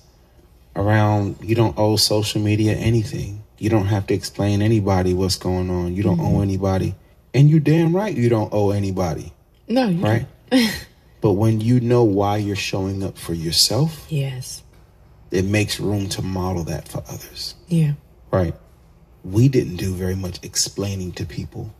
around 0.74 1.36
you 1.42 1.54
don't 1.54 1.78
owe 1.78 1.96
social 1.96 2.40
media 2.40 2.74
anything. 2.74 3.42
You 3.58 3.70
don't 3.70 3.86
have 3.86 4.06
to 4.08 4.14
explain 4.14 4.62
anybody 4.62 5.14
what's 5.14 5.36
going 5.36 5.70
on. 5.70 5.94
You 5.94 6.02
don't 6.02 6.18
mm-hmm. 6.18 6.36
owe 6.36 6.40
anybody. 6.40 6.94
And 7.34 7.48
you 7.48 7.60
damn 7.60 7.94
right 7.94 8.14
you 8.14 8.28
don't 8.28 8.52
owe 8.52 8.70
anybody. 8.70 9.32
No, 9.68 9.90
right? 9.90 10.26
but 11.20 11.32
when 11.32 11.60
you 11.60 11.80
know 11.80 12.04
why 12.04 12.38
you're 12.38 12.56
showing 12.56 13.02
up 13.02 13.16
for 13.18 13.34
yourself, 13.34 14.06
yes. 14.08 14.62
It 15.30 15.46
makes 15.46 15.80
room 15.80 16.10
to 16.10 16.20
model 16.20 16.64
that 16.64 16.88
for 16.88 17.02
others. 17.08 17.54
Yeah. 17.66 17.92
Right. 18.30 18.54
We 19.24 19.48
didn't 19.48 19.76
do 19.76 19.94
very 19.94 20.14
much 20.14 20.38
explaining 20.42 21.12
to 21.12 21.24
people. 21.24 21.72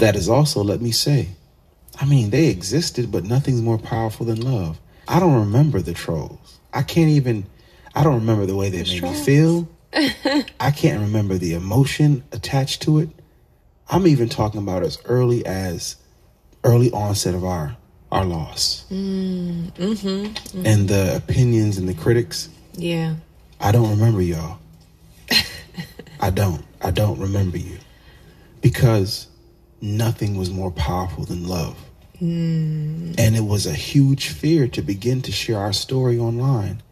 That 0.00 0.16
is 0.16 0.28
also, 0.28 0.62
let 0.62 0.80
me 0.80 0.90
say, 0.90 1.28
I 2.00 2.04
mean, 2.04 2.30
they 2.30 2.48
existed, 2.48 3.12
but 3.12 3.24
nothing's 3.24 3.62
more 3.62 3.78
powerful 3.78 4.26
than 4.26 4.40
love. 4.40 4.80
I 5.06 5.20
don't 5.20 5.34
remember 5.34 5.80
the 5.80 5.92
trolls. 5.92 6.58
I 6.72 6.82
can't 6.82 7.10
even 7.10 7.46
I 7.94 8.04
don't 8.04 8.14
remember 8.14 8.46
the 8.46 8.56
way 8.56 8.70
they 8.70 8.82
made 8.82 9.02
me 9.02 9.14
feel. 9.14 9.68
I 10.60 10.70
can't 10.70 11.00
remember 11.00 11.36
the 11.36 11.54
emotion 11.54 12.22
attached 12.32 12.82
to 12.82 13.00
it. 13.00 13.08
I'm 13.88 14.06
even 14.06 14.28
talking 14.28 14.60
about 14.60 14.84
as 14.84 14.98
early 15.04 15.44
as 15.44 15.96
early 16.62 16.90
onset 16.92 17.34
of 17.34 17.44
our 17.44 17.76
our 18.12 18.24
loss 18.24 18.84
mm, 18.90 19.70
mm-hmm, 19.72 20.08
mm-hmm. 20.08 20.66
and 20.66 20.88
the 20.88 21.16
opinions 21.16 21.78
and 21.78 21.88
the 21.88 21.94
critics. 21.94 22.48
Yeah, 22.74 23.16
I 23.60 23.72
don't 23.72 23.90
remember 23.90 24.22
y'all. 24.22 24.58
I 26.20 26.30
don't. 26.30 26.64
I 26.80 26.92
don't 26.92 27.18
remember 27.18 27.58
you 27.58 27.78
because 28.60 29.26
nothing 29.80 30.36
was 30.36 30.50
more 30.50 30.70
powerful 30.70 31.24
than 31.24 31.46
love. 31.46 31.76
Mm. 32.20 33.18
And 33.18 33.36
it 33.36 33.44
was 33.44 33.66
a 33.66 33.72
huge 33.72 34.28
fear 34.28 34.68
to 34.68 34.82
begin 34.82 35.22
to 35.22 35.32
share 35.32 35.58
our 35.58 35.72
story 35.72 36.18
online 36.18 36.82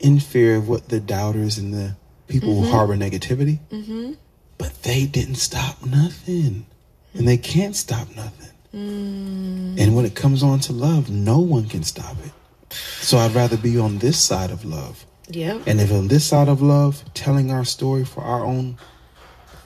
in 0.00 0.20
fear 0.20 0.56
of 0.56 0.68
what 0.68 0.88
the 0.88 1.00
doubters 1.00 1.58
and 1.58 1.72
the 1.72 1.96
people 2.28 2.50
mm-hmm. 2.50 2.64
who 2.64 2.70
harbor 2.70 2.96
negativity. 2.96 3.58
Mm-hmm. 3.70 4.12
But 4.56 4.82
they 4.82 5.06
didn't 5.06 5.36
stop 5.36 5.84
nothing. 5.84 6.66
And 7.12 7.28
they 7.28 7.36
can't 7.36 7.76
stop 7.76 8.08
nothing. 8.16 8.50
Mm. 8.74 9.78
And 9.78 9.94
when 9.94 10.04
it 10.04 10.16
comes 10.16 10.42
on 10.42 10.58
to 10.60 10.72
love, 10.72 11.10
no 11.10 11.38
one 11.38 11.68
can 11.68 11.84
stop 11.84 12.16
it. 12.24 12.32
So 12.72 13.18
I'd 13.18 13.34
rather 13.34 13.56
be 13.56 13.78
on 13.78 13.98
this 13.98 14.18
side 14.18 14.50
of 14.50 14.64
love. 14.64 15.06
Yeah. 15.28 15.60
And 15.66 15.80
if 15.80 15.92
on 15.92 16.08
this 16.08 16.24
side 16.24 16.48
of 16.48 16.60
love, 16.60 17.04
telling 17.14 17.52
our 17.52 17.64
story 17.64 18.04
for 18.04 18.22
our 18.22 18.44
own 18.44 18.78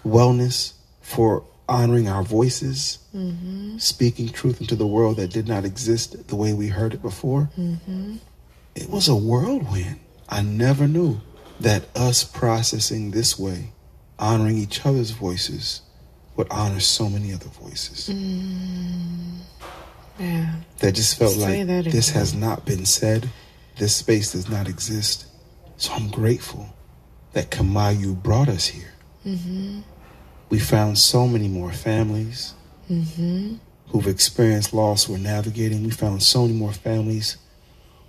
wellness, 0.04 0.74
for 1.00 1.44
honoring 1.68 2.08
our 2.08 2.22
voices, 2.22 2.98
mm-hmm. 3.14 3.76
speaking 3.78 4.28
truth 4.28 4.60
into 4.60 4.75
the 4.75 4.87
world 4.87 5.16
that 5.16 5.30
did 5.30 5.46
not 5.46 5.64
exist 5.64 6.28
the 6.28 6.37
way 6.37 6.52
we 6.52 6.68
heard 6.68 6.94
it 6.94 7.02
before, 7.02 7.50
mm-hmm. 7.58 8.16
it 8.75 8.88
was 8.88 9.08
a 9.08 9.16
whirlwind. 9.16 10.00
I 10.28 10.42
never 10.42 10.88
knew 10.88 11.20
that 11.60 11.84
us 11.96 12.25
processing 12.25 13.10
this 13.10 13.38
way, 13.38 13.72
honoring 14.18 14.58
each 14.58 14.84
other's 14.87 15.10
voices, 15.10 15.82
would 16.37 16.46
honor 16.50 16.80
so 16.80 17.08
many 17.08 17.34
other 17.34 17.48
voices. 17.48 18.08
Mm, 18.14 19.38
yeah. 20.18 20.54
That 20.78 20.94
just 20.94 21.18
felt 21.18 21.32
Say 21.32 21.64
like 21.64 21.84
this 21.87 22.10
has 22.10 22.32
not 22.32 22.64
been 22.64 22.87
said. 22.87 23.28
This 23.76 23.96
space 23.96 24.32
does 24.32 24.48
not 24.48 24.68
exist. 24.68 25.26
So 25.76 25.92
I'm 25.92 26.08
grateful 26.10 26.68
that 27.32 27.50
Kamayu 27.50 28.20
brought 28.22 28.48
us 28.48 28.66
here. 28.66 28.92
Mm-hmm. 29.26 29.80
We 30.50 30.58
found 30.58 30.98
so 30.98 31.26
many 31.26 31.48
more 31.48 31.72
families 31.72 32.54
mm-hmm. 32.90 33.56
who've 33.88 34.06
experienced 34.06 34.72
loss. 34.72 35.08
We're 35.08 35.18
navigating. 35.18 35.84
We 35.84 35.90
found 35.90 36.22
so 36.22 36.42
many 36.42 36.54
more 36.54 36.72
families 36.72 37.36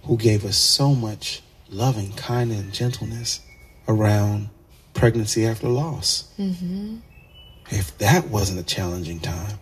who 0.04 0.18
gave 0.18 0.46
us 0.46 0.58
so 0.58 0.96
much 0.96 1.42
loving 1.70 2.12
kindness 2.14 2.60
and 2.62 2.74
gentleness 2.74 3.42
around 3.88 4.50
pregnancy 4.94 5.46
after 5.46 5.68
loss. 5.68 6.32
Mm-hmm. 6.40 6.98
If 7.72 7.98
that 8.00 8.30
wasn't 8.30 8.60
a 8.60 8.64
challenging 8.64 9.20
time, 9.20 9.60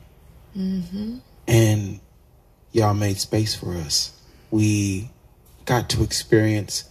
mm-hmm. 0.56 1.18
and 1.48 2.00
y'all 2.72 2.94
made 2.94 3.18
space 3.18 3.56
for 3.56 3.74
us, 3.76 4.18
we 4.52 5.10
got 5.66 5.90
to 5.90 6.04
experience 6.04 6.90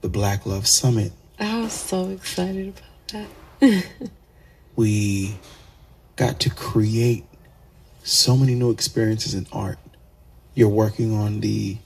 the 0.00 0.08
Black 0.08 0.46
Love 0.46 0.66
Summit. 0.66 1.12
I 1.38 1.60
was 1.60 1.72
so 1.72 2.08
excited 2.10 2.74
about 3.12 3.28
that. 3.60 3.86
we 4.80 5.36
got 6.16 6.40
to 6.40 6.50
create 6.50 7.24
so 8.02 8.36
many 8.36 8.54
new 8.54 8.70
experiences 8.70 9.34
in 9.34 9.46
art. 9.52 9.78
You're 10.54 10.68
working 10.68 11.14
on 11.14 11.40
the 11.40 11.76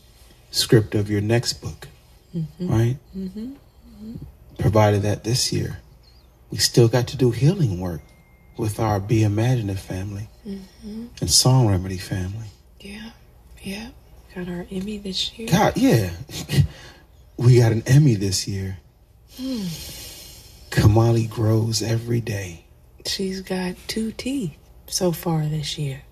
script 0.51 0.95
of 0.95 1.11
your 1.11 1.21
next 1.21 1.55
book 1.55 1.89
mm-hmm. 2.35 2.69
right? 2.69 2.97
Mm-hmm. 3.17 3.41
Mm-hmm. 3.41 4.15
Provided 4.59 5.03
that 5.03 5.25
this 5.25 5.53
year 5.53 5.79
we 6.51 6.59
still 6.59 6.89
got 6.89 7.09
to 7.09 7.17
do 7.17 7.31
healing 7.31 7.81
work 7.81 8.01
with 8.57 8.79
our 8.79 9.01
Be 9.01 9.25
Imaginative 9.25 9.81
family 9.81 10.29
mm-hmm. 10.47 11.07
and 11.21 11.31
Song 11.31 11.69
Remedy 11.69 11.99
family. 11.99 12.47
Yeah, 12.81 13.11
yeah. 13.63 13.91
Got 14.35 14.49
our 14.49 14.67
Emmy 14.71 14.99
this 14.99 15.37
year. 15.39 15.49
God, 15.49 15.77
yeah. 15.77 16.11
we 17.37 17.59
got 17.59 17.73
an 17.73 17.83
Emmy 17.87 18.15
this 18.15 18.49
year. 18.49 18.79
Hmm. 19.37 19.67
Kamali 20.71 21.31
grows 21.31 21.83
every 21.83 22.21
day. 22.21 22.63
She's 23.07 23.40
got 23.40 23.77
two 23.87 24.12
teeth 24.12 24.57
so 24.87 25.12
far 25.12 25.45
this 25.47 25.79
year. 25.79 26.03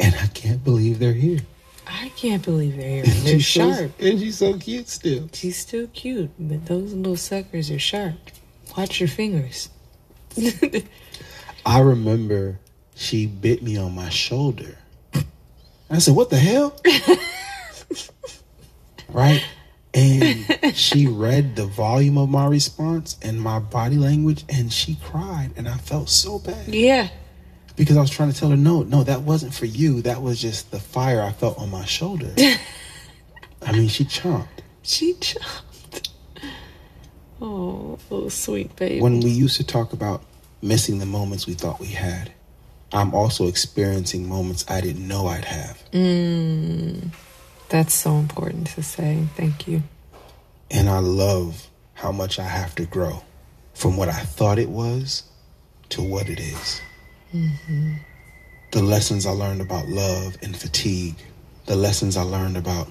And 0.00 0.14
I 0.16 0.26
can't 0.28 0.62
believe 0.62 0.98
they're 0.98 1.12
here. 1.12 1.40
I 1.86 2.10
can't 2.16 2.42
believe 2.42 2.76
they're 2.76 3.04
here. 3.04 3.24
They're 3.24 3.40
sharp. 3.40 3.92
So, 3.98 4.06
and 4.06 4.18
she's 4.18 4.38
so 4.38 4.58
cute 4.58 4.88
still. 4.88 5.28
She's 5.32 5.56
still 5.56 5.86
cute, 5.88 6.30
but 6.38 6.66
those 6.66 6.92
little 6.92 7.16
suckers 7.16 7.70
are 7.70 7.78
sharp. 7.78 8.16
Watch 8.76 9.00
your 9.00 9.08
fingers. 9.08 9.68
I 11.66 11.80
remember 11.80 12.58
she 12.94 13.26
bit 13.26 13.62
me 13.62 13.76
on 13.76 13.94
my 13.94 14.08
shoulder. 14.08 14.78
I 15.90 15.98
said, 15.98 16.14
What 16.14 16.30
the 16.30 16.38
hell? 16.38 16.78
right? 19.08 19.44
And 19.94 20.74
she 20.74 21.06
read 21.06 21.54
the 21.54 21.66
volume 21.66 22.18
of 22.18 22.28
my 22.28 22.46
response 22.46 23.16
and 23.22 23.40
my 23.40 23.60
body 23.60 23.96
language 23.96 24.44
and 24.48 24.72
she 24.72 24.96
cried 24.96 25.50
and 25.56 25.68
I 25.68 25.76
felt 25.76 26.08
so 26.08 26.38
bad. 26.38 26.74
Yeah 26.74 27.08
because 27.76 27.96
I 27.96 28.00
was 28.00 28.10
trying 28.10 28.30
to 28.32 28.38
tell 28.38 28.50
her, 28.50 28.56
no, 28.56 28.82
no, 28.82 29.02
that 29.04 29.22
wasn't 29.22 29.54
for 29.54 29.66
you. 29.66 30.02
That 30.02 30.22
was 30.22 30.40
just 30.40 30.70
the 30.70 30.78
fire 30.78 31.22
I 31.22 31.32
felt 31.32 31.58
on 31.58 31.70
my 31.70 31.84
shoulder. 31.84 32.32
I 33.62 33.72
mean, 33.72 33.88
she 33.88 34.04
chomped. 34.04 34.48
She 34.82 35.14
chomped. 35.14 36.08
Oh, 37.40 37.98
oh, 38.10 38.28
sweet 38.28 38.74
baby. 38.76 39.00
When 39.00 39.20
we 39.20 39.30
used 39.30 39.56
to 39.56 39.64
talk 39.64 39.92
about 39.92 40.22
missing 40.62 40.98
the 40.98 41.06
moments 41.06 41.46
we 41.46 41.54
thought 41.54 41.80
we 41.80 41.88
had, 41.88 42.32
I'm 42.92 43.12
also 43.12 43.48
experiencing 43.48 44.28
moments 44.28 44.64
I 44.68 44.80
didn't 44.80 45.06
know 45.06 45.26
I'd 45.26 45.44
have. 45.44 45.82
Mm, 45.92 47.10
that's 47.68 47.94
so 47.94 48.16
important 48.16 48.68
to 48.68 48.82
say. 48.82 49.26
Thank 49.36 49.66
you. 49.66 49.82
And 50.70 50.88
I 50.88 50.98
love 50.98 51.68
how 51.94 52.12
much 52.12 52.38
I 52.38 52.44
have 52.44 52.74
to 52.76 52.86
grow 52.86 53.22
from 53.74 53.96
what 53.96 54.08
I 54.08 54.20
thought 54.20 54.58
it 54.58 54.68
was 54.68 55.24
to 55.90 56.02
what 56.02 56.28
it 56.28 56.40
is. 56.40 56.80
Mm-hmm. 57.32 57.94
The 58.72 58.82
lessons 58.82 59.26
I 59.26 59.30
learned 59.30 59.60
about 59.60 59.86
love 59.88 60.36
and 60.42 60.56
fatigue, 60.56 61.16
the 61.66 61.76
lessons 61.76 62.16
I 62.16 62.22
learned 62.22 62.56
about 62.56 62.88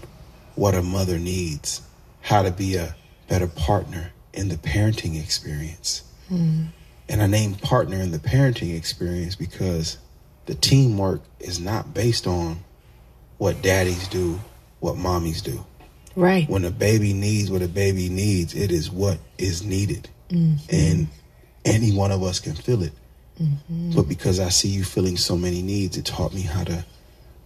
what 0.55 0.75
a 0.75 0.81
mother 0.81 1.19
needs, 1.19 1.81
how 2.21 2.41
to 2.41 2.51
be 2.51 2.75
a 2.75 2.95
better 3.27 3.47
partner 3.47 4.11
in 4.33 4.49
the 4.49 4.55
parenting 4.55 5.21
experience. 5.21 6.03
Mm. 6.31 6.67
And 7.09 7.21
I 7.21 7.27
named 7.27 7.61
partner 7.61 7.97
in 7.97 8.11
the 8.11 8.19
parenting 8.19 8.75
experience 8.75 9.35
because 9.35 9.97
the 10.45 10.55
teamwork 10.55 11.21
is 11.39 11.59
not 11.59 11.93
based 11.93 12.27
on 12.27 12.63
what 13.37 13.61
daddies 13.61 14.07
do, 14.07 14.39
what 14.83 14.95
mommies 14.95 15.41
do. 15.41 15.65
Right. 16.15 16.47
When 16.49 16.65
a 16.65 16.71
baby 16.71 17.13
needs 17.13 17.49
what 17.49 17.61
a 17.61 17.69
baby 17.69 18.09
needs, 18.09 18.53
it 18.53 18.69
is 18.69 18.91
what 18.91 19.17
is 19.37 19.63
needed. 19.63 20.09
Mm-hmm. 20.29 20.75
And 20.75 21.07
any 21.63 21.93
one 21.93 22.11
of 22.11 22.21
us 22.21 22.39
can 22.39 22.53
feel 22.53 22.83
it. 22.83 22.91
Mm-hmm. 23.41 23.93
But 23.95 24.09
because 24.09 24.41
I 24.41 24.49
see 24.49 24.67
you 24.67 24.83
feeling 24.83 25.15
so 25.15 25.37
many 25.37 25.61
needs, 25.61 25.95
it 25.95 26.05
taught 26.05 26.33
me 26.33 26.41
how 26.41 26.65
to 26.65 26.85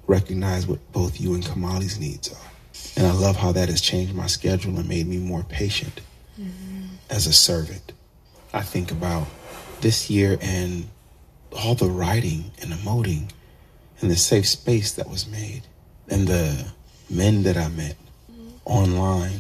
recognize 0.08 0.65
what 0.65 0.80
both 0.91 1.21
you 1.21 1.36
and 1.36 1.43
Kamali's 1.43 2.00
needs 2.00 2.34
are. 2.34 2.52
And 2.97 3.06
I 3.06 3.12
love 3.12 3.36
how 3.36 3.52
that 3.52 3.69
has 3.69 3.82
changed 3.82 4.15
my 4.15 4.28
schedule 4.28 4.76
and 4.78 4.89
made 4.89 5.08
me 5.08 5.19
more 5.19 5.43
patient 5.43 6.02
mm-hmm. 6.39 6.86
as 7.12 7.28
a 7.28 7.34
servant. 7.34 7.93
I 8.52 8.62
think 8.62 8.91
about 8.91 9.28
this 9.82 10.10
year 10.10 10.39
and 10.41 10.89
all 11.52 11.76
the 11.76 11.89
writing 11.89 12.52
and 12.62 12.71
emoting 12.71 13.30
and 14.02 14.10
the 14.10 14.15
safe 14.15 14.47
space 14.47 14.93
that 14.93 15.08
was 15.08 15.28
made 15.28 15.62
and 16.10 16.28
the 16.28 16.71
men 17.10 17.43
that 17.43 17.58
I 17.58 17.67
met 17.70 17.96
online, 18.65 19.39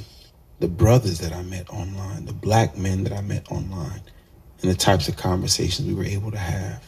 the 0.59 0.67
brothers 0.67 1.19
that 1.19 1.33
I 1.33 1.41
met 1.43 1.69
online, 1.69 2.25
the 2.25 2.33
black 2.33 2.77
men 2.77 3.03
that 3.03 3.13
I 3.13 3.21
met 3.21 3.51
online 3.51 4.01
and 4.61 4.71
the 4.71 4.75
types 4.75 5.07
of 5.07 5.17
conversations 5.17 5.87
we 5.87 5.93
were 5.93 6.03
able 6.03 6.31
to 6.31 6.37
have. 6.37 6.83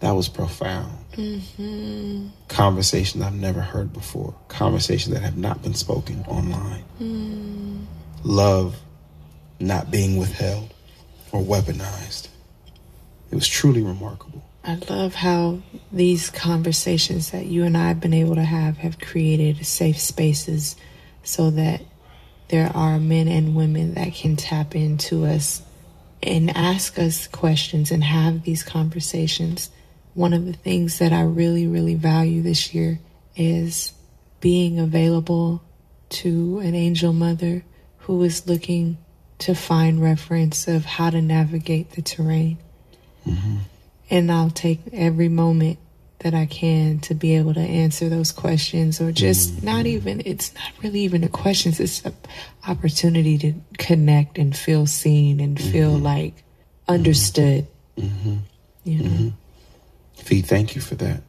That 0.00 0.12
was 0.12 0.28
profound. 0.28 0.96
Mm-hmm. 1.14 2.28
Conversations 2.46 3.22
I've 3.22 3.34
never 3.34 3.60
heard 3.60 3.92
before. 3.92 4.34
Conversations 4.46 5.12
that 5.12 5.22
have 5.22 5.36
not 5.36 5.62
been 5.62 5.74
spoken 5.74 6.24
online. 6.28 6.84
Mm. 7.00 7.84
Love 8.22 8.76
not 9.58 9.90
being 9.90 10.16
withheld 10.16 10.72
or 11.32 11.42
weaponized. 11.42 12.28
It 13.30 13.34
was 13.34 13.46
truly 13.46 13.82
remarkable. 13.82 14.44
I 14.64 14.76
love 14.88 15.14
how 15.14 15.60
these 15.92 16.30
conversations 16.30 17.30
that 17.30 17.46
you 17.46 17.64
and 17.64 17.76
I 17.76 17.88
have 17.88 18.00
been 18.00 18.14
able 18.14 18.34
to 18.34 18.44
have 18.44 18.78
have 18.78 19.00
created 19.00 19.64
safe 19.64 19.98
spaces 19.98 20.76
so 21.22 21.50
that 21.50 21.82
there 22.48 22.70
are 22.74 22.98
men 22.98 23.28
and 23.28 23.54
women 23.54 23.94
that 23.94 24.14
can 24.14 24.36
tap 24.36 24.74
into 24.74 25.24
us 25.24 25.62
and 26.22 26.54
ask 26.56 26.98
us 26.98 27.28
questions 27.28 27.90
and 27.90 28.02
have 28.02 28.42
these 28.42 28.62
conversations. 28.62 29.70
One 30.14 30.32
of 30.32 30.46
the 30.46 30.52
things 30.52 30.98
that 30.98 31.12
I 31.12 31.22
really, 31.22 31.66
really 31.66 31.94
value 31.94 32.42
this 32.42 32.74
year 32.74 32.98
is 33.36 33.92
being 34.40 34.78
available 34.78 35.62
to 36.10 36.58
an 36.60 36.74
angel 36.74 37.12
mother 37.12 37.64
who 37.98 38.22
is 38.22 38.46
looking 38.46 38.98
to 39.38 39.54
find 39.54 40.02
reference 40.02 40.66
of 40.66 40.84
how 40.84 41.10
to 41.10 41.22
navigate 41.22 41.92
the 41.92 42.02
terrain. 42.02 42.58
Mm-hmm. 43.26 43.56
And 44.10 44.32
I'll 44.32 44.50
take 44.50 44.80
every 44.92 45.28
moment 45.28 45.78
that 46.20 46.34
I 46.34 46.46
can 46.46 46.98
to 47.00 47.14
be 47.14 47.36
able 47.36 47.54
to 47.54 47.60
answer 47.60 48.08
those 48.08 48.32
questions 48.32 49.00
or 49.00 49.12
just 49.12 49.52
mm-hmm. 49.52 49.66
not 49.66 49.86
even 49.86 50.22
it's 50.24 50.52
not 50.54 50.72
really 50.82 51.00
even 51.00 51.22
a 51.22 51.28
questions 51.28 51.78
it's 51.78 52.04
an 52.04 52.14
opportunity 52.66 53.38
to 53.38 53.54
connect 53.78 54.36
and 54.36 54.56
feel 54.56 54.86
seen 54.86 55.38
and 55.38 55.60
feel 55.60 55.94
mm-hmm. 55.94 56.04
like 56.04 56.42
understood 56.88 57.66
mm-hmm. 57.96 58.36
you 58.84 58.98
know 58.98 59.10
mm-hmm. 59.10 59.28
Fee, 60.14 60.42
thank 60.42 60.74
you 60.74 60.80
for 60.80 60.96
that 60.96 61.22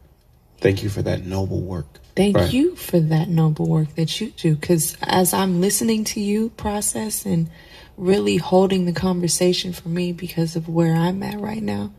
thank 0.57 0.81
you 0.81 0.89
for 0.89 1.03
that 1.03 1.23
noble 1.23 1.61
work 1.61 1.99
thank 2.19 2.35
right. 2.35 2.53
you 2.53 2.75
for 2.75 2.99
that 2.99 3.27
noble 3.29 3.67
work 3.67 3.95
that 3.95 4.19
you 4.19 4.31
do 4.31 4.55
because 4.55 4.97
as 5.03 5.33
i'm 5.33 5.61
listening 5.61 6.03
to 6.03 6.19
you 6.19 6.49
process 6.51 7.25
and 7.25 7.49
really 7.97 8.37
holding 8.37 8.85
the 8.85 8.93
conversation 8.93 9.73
for 9.73 9.89
me 9.89 10.11
because 10.11 10.55
of 10.55 10.67
where 10.69 10.93
i'm 10.93 11.23
at 11.23 11.39
right 11.39 11.63
now 11.63 11.91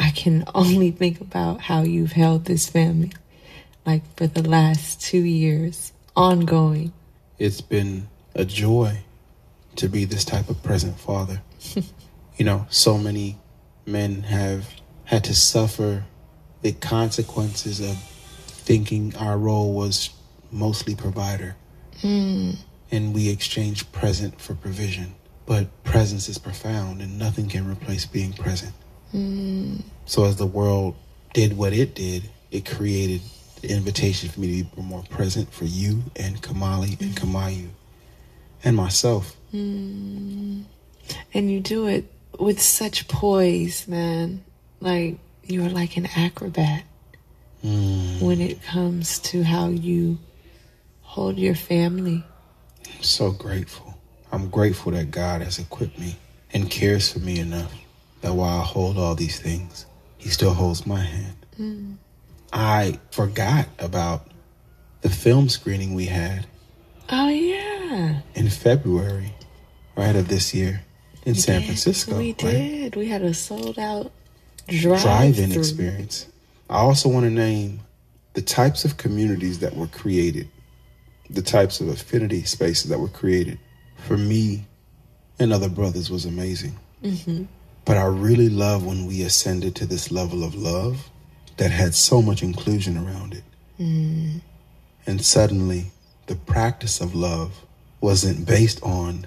I 0.00 0.10
can 0.10 0.44
only 0.54 0.92
think 0.92 1.20
about 1.20 1.60
how 1.60 1.82
you've 1.82 2.12
held 2.12 2.44
this 2.44 2.68
family 2.68 3.10
like 3.88 4.02
for 4.16 4.26
the 4.26 4.46
last 4.46 5.00
two 5.00 5.22
years, 5.22 5.92
ongoing. 6.14 6.92
It's 7.38 7.62
been 7.62 8.08
a 8.34 8.44
joy 8.44 8.98
to 9.76 9.88
be 9.88 10.04
this 10.04 10.26
type 10.26 10.50
of 10.50 10.62
present 10.62 11.00
father. 11.00 11.40
you 12.36 12.44
know, 12.44 12.66
so 12.68 12.98
many 12.98 13.38
men 13.86 14.24
have 14.24 14.68
had 15.04 15.24
to 15.24 15.34
suffer 15.34 16.04
the 16.60 16.72
consequences 16.72 17.80
of 17.80 17.96
thinking 18.68 19.16
our 19.16 19.38
role 19.38 19.72
was 19.72 20.10
mostly 20.52 20.94
provider. 20.94 21.56
Mm. 22.02 22.58
And 22.90 23.14
we 23.14 23.30
exchange 23.30 23.90
present 23.92 24.38
for 24.38 24.54
provision. 24.54 25.14
But 25.46 25.84
presence 25.84 26.28
is 26.28 26.36
profound, 26.36 27.00
and 27.00 27.18
nothing 27.18 27.48
can 27.48 27.66
replace 27.66 28.04
being 28.04 28.34
present. 28.34 28.74
Mm. 29.14 29.80
So 30.04 30.24
as 30.24 30.36
the 30.36 30.46
world 30.46 30.96
did 31.32 31.56
what 31.56 31.72
it 31.72 31.94
did, 31.94 32.28
it 32.50 32.66
created 32.66 33.22
the 33.62 33.70
invitation 33.70 34.28
for 34.28 34.40
me 34.40 34.62
to 34.62 34.76
be 34.76 34.82
more 34.82 35.02
present 35.04 35.50
for 35.50 35.64
you 35.64 36.02
and 36.16 36.40
Kamali 36.42 36.90
mm. 36.90 37.00
and 37.00 37.16
Kamayu 37.16 37.68
and 38.62 38.76
myself. 38.76 39.34
Mm. 39.54 40.64
And 41.32 41.50
you 41.50 41.60
do 41.60 41.86
it 41.86 42.04
with 42.38 42.60
such 42.60 43.08
poise, 43.08 43.88
man. 43.88 44.44
Like 44.80 45.16
you're 45.42 45.70
like 45.70 45.96
an 45.96 46.06
acrobat 46.14 46.84
mm. 47.64 48.20
when 48.20 48.40
it 48.40 48.62
comes 48.62 49.18
to 49.20 49.42
how 49.42 49.68
you 49.68 50.18
hold 51.02 51.38
your 51.38 51.54
family. 51.54 52.24
I'm 52.86 53.02
so 53.02 53.30
grateful. 53.30 53.98
I'm 54.30 54.48
grateful 54.50 54.92
that 54.92 55.10
God 55.10 55.40
has 55.42 55.58
equipped 55.58 55.98
me 55.98 56.16
and 56.52 56.70
cares 56.70 57.12
for 57.12 57.18
me 57.20 57.38
enough 57.38 57.72
that 58.20 58.34
while 58.34 58.60
I 58.60 58.64
hold 58.64 58.98
all 58.98 59.14
these 59.14 59.40
things, 59.40 59.86
he 60.18 60.28
still 60.28 60.52
holds 60.52 60.86
my 60.86 61.00
hand. 61.00 61.36
Mm. 61.58 61.96
I 62.52 62.98
forgot 63.10 63.68
about 63.78 64.28
the 65.02 65.10
film 65.10 65.48
screening 65.48 65.94
we 65.94 66.06
had. 66.06 66.46
Oh, 67.10 67.28
yeah. 67.28 68.20
In 68.34 68.48
February, 68.50 69.32
right, 69.96 70.16
of 70.16 70.28
this 70.28 70.54
year 70.54 70.82
in 71.24 71.34
we 71.34 71.38
San 71.38 71.60
did. 71.60 71.66
Francisco. 71.66 72.18
We 72.18 72.28
right? 72.28 72.38
did. 72.38 72.96
We 72.96 73.06
had 73.06 73.22
a 73.22 73.34
sold 73.34 73.78
out 73.78 74.12
drive, 74.66 75.02
drive-in 75.02 75.52
experience. 75.52 76.26
I 76.70 76.78
also 76.78 77.08
want 77.08 77.24
to 77.24 77.30
name 77.30 77.80
the 78.34 78.42
types 78.42 78.84
of 78.84 78.96
communities 78.96 79.60
that 79.60 79.74
were 79.74 79.86
created, 79.86 80.48
the 81.30 81.42
types 81.42 81.80
of 81.80 81.88
affinity 81.88 82.44
spaces 82.44 82.90
that 82.90 82.98
were 82.98 83.08
created. 83.08 83.58
For 84.06 84.16
me 84.16 84.66
and 85.38 85.52
other 85.52 85.68
brothers 85.68 86.10
was 86.10 86.24
amazing. 86.24 86.76
Mm-hmm. 87.02 87.44
But 87.84 87.96
I 87.96 88.04
really 88.04 88.48
love 88.48 88.84
when 88.84 89.06
we 89.06 89.22
ascended 89.22 89.74
to 89.76 89.86
this 89.86 90.10
level 90.10 90.44
of 90.44 90.54
love 90.54 91.08
that 91.56 91.70
had 91.70 91.94
so 91.94 92.20
much 92.20 92.42
inclusion 92.42 92.96
around 92.98 93.34
it. 93.34 93.44
Mm. 93.80 94.40
And 95.06 95.24
suddenly, 95.24 95.90
the 96.26 96.36
practice 96.36 97.00
of 97.00 97.14
love 97.14 97.64
wasn't 98.00 98.46
based 98.46 98.82
on 98.82 99.26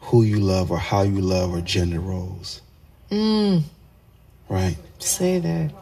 who 0.00 0.22
you 0.22 0.38
love 0.38 0.70
or 0.70 0.78
how 0.78 1.02
you 1.02 1.20
love 1.20 1.52
or 1.52 1.60
gender 1.60 2.00
roles. 2.00 2.62
Mm. 3.10 3.64
Right? 4.48 4.76
Say 4.98 5.38
that. 5.40 5.72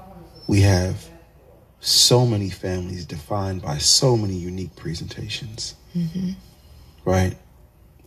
We 0.48 0.62
have 0.62 1.08
so 1.78 2.26
many 2.26 2.50
families 2.50 3.06
defined 3.06 3.62
by 3.62 3.78
so 3.78 4.16
many 4.16 4.34
unique 4.34 4.74
presentations. 4.74 5.76
Mm-hmm. 5.96 6.32
Right? 7.04 7.36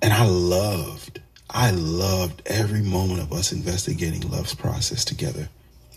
And 0.02 0.12
I 0.12 0.26
loved 0.26 1.22
I 1.54 1.72
loved 1.72 2.42
every 2.46 2.82
moment 2.82 3.20
of 3.20 3.34
us 3.34 3.52
investigating 3.52 4.22
love's 4.30 4.56
process 4.56 5.04
together. 5.04 5.50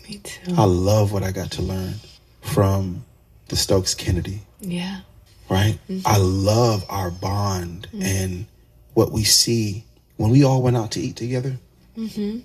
Me 0.07 0.17
too. 0.17 0.53
I 0.57 0.65
love 0.65 1.13
what 1.13 1.23
I 1.23 1.31
got 1.31 1.51
to 1.51 1.61
learn 1.61 1.95
from 2.41 3.05
the 3.47 3.55
Stokes 3.55 3.95
Kennedy. 3.95 4.41
Yeah. 4.59 5.01
Right? 5.49 5.79
Mm-hmm. 5.89 6.05
I 6.05 6.17
love 6.17 6.83
our 6.89 7.09
bond 7.09 7.87
mm-hmm. 7.87 8.01
and 8.01 8.45
what 8.93 9.11
we 9.11 9.23
see 9.23 9.85
when 10.17 10.31
we 10.31 10.43
all 10.43 10.61
went 10.61 10.75
out 10.75 10.91
to 10.91 10.99
eat 10.99 11.15
together. 11.15 11.57
Mm-hmm. 11.97 12.39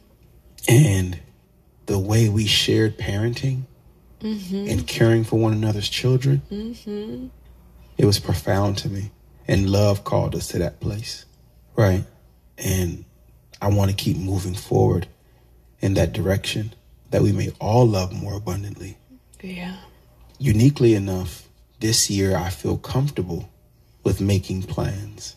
And 0.68 1.18
the 1.86 1.98
way 1.98 2.28
we 2.28 2.46
shared 2.46 2.96
parenting 2.96 3.62
mm-hmm. 4.20 4.68
and 4.68 4.86
caring 4.86 5.24
for 5.24 5.38
one 5.38 5.52
another's 5.52 5.88
children. 5.88 6.42
Mm-hmm. 6.50 7.26
It 7.98 8.04
was 8.04 8.18
profound 8.18 8.78
to 8.78 8.88
me. 8.88 9.10
And 9.48 9.68
love 9.68 10.04
called 10.04 10.34
us 10.34 10.48
to 10.48 10.58
that 10.58 10.80
place. 10.80 11.24
Right? 11.74 12.04
And 12.58 13.04
I 13.60 13.68
want 13.68 13.90
to 13.90 13.96
keep 13.96 14.16
moving 14.16 14.54
forward 14.54 15.08
in 15.80 15.94
that 15.94 16.12
direction 16.12 16.72
that 17.10 17.22
we 17.22 17.32
may 17.32 17.50
all 17.60 17.86
love 17.86 18.12
more 18.12 18.34
abundantly. 18.34 18.96
Yeah. 19.42 19.76
Uniquely 20.38 20.94
enough, 20.94 21.48
this 21.80 22.08
year 22.10 22.36
I 22.36 22.50
feel 22.50 22.78
comfortable 22.78 23.48
with 24.04 24.20
making 24.20 24.62
plans. 24.62 25.36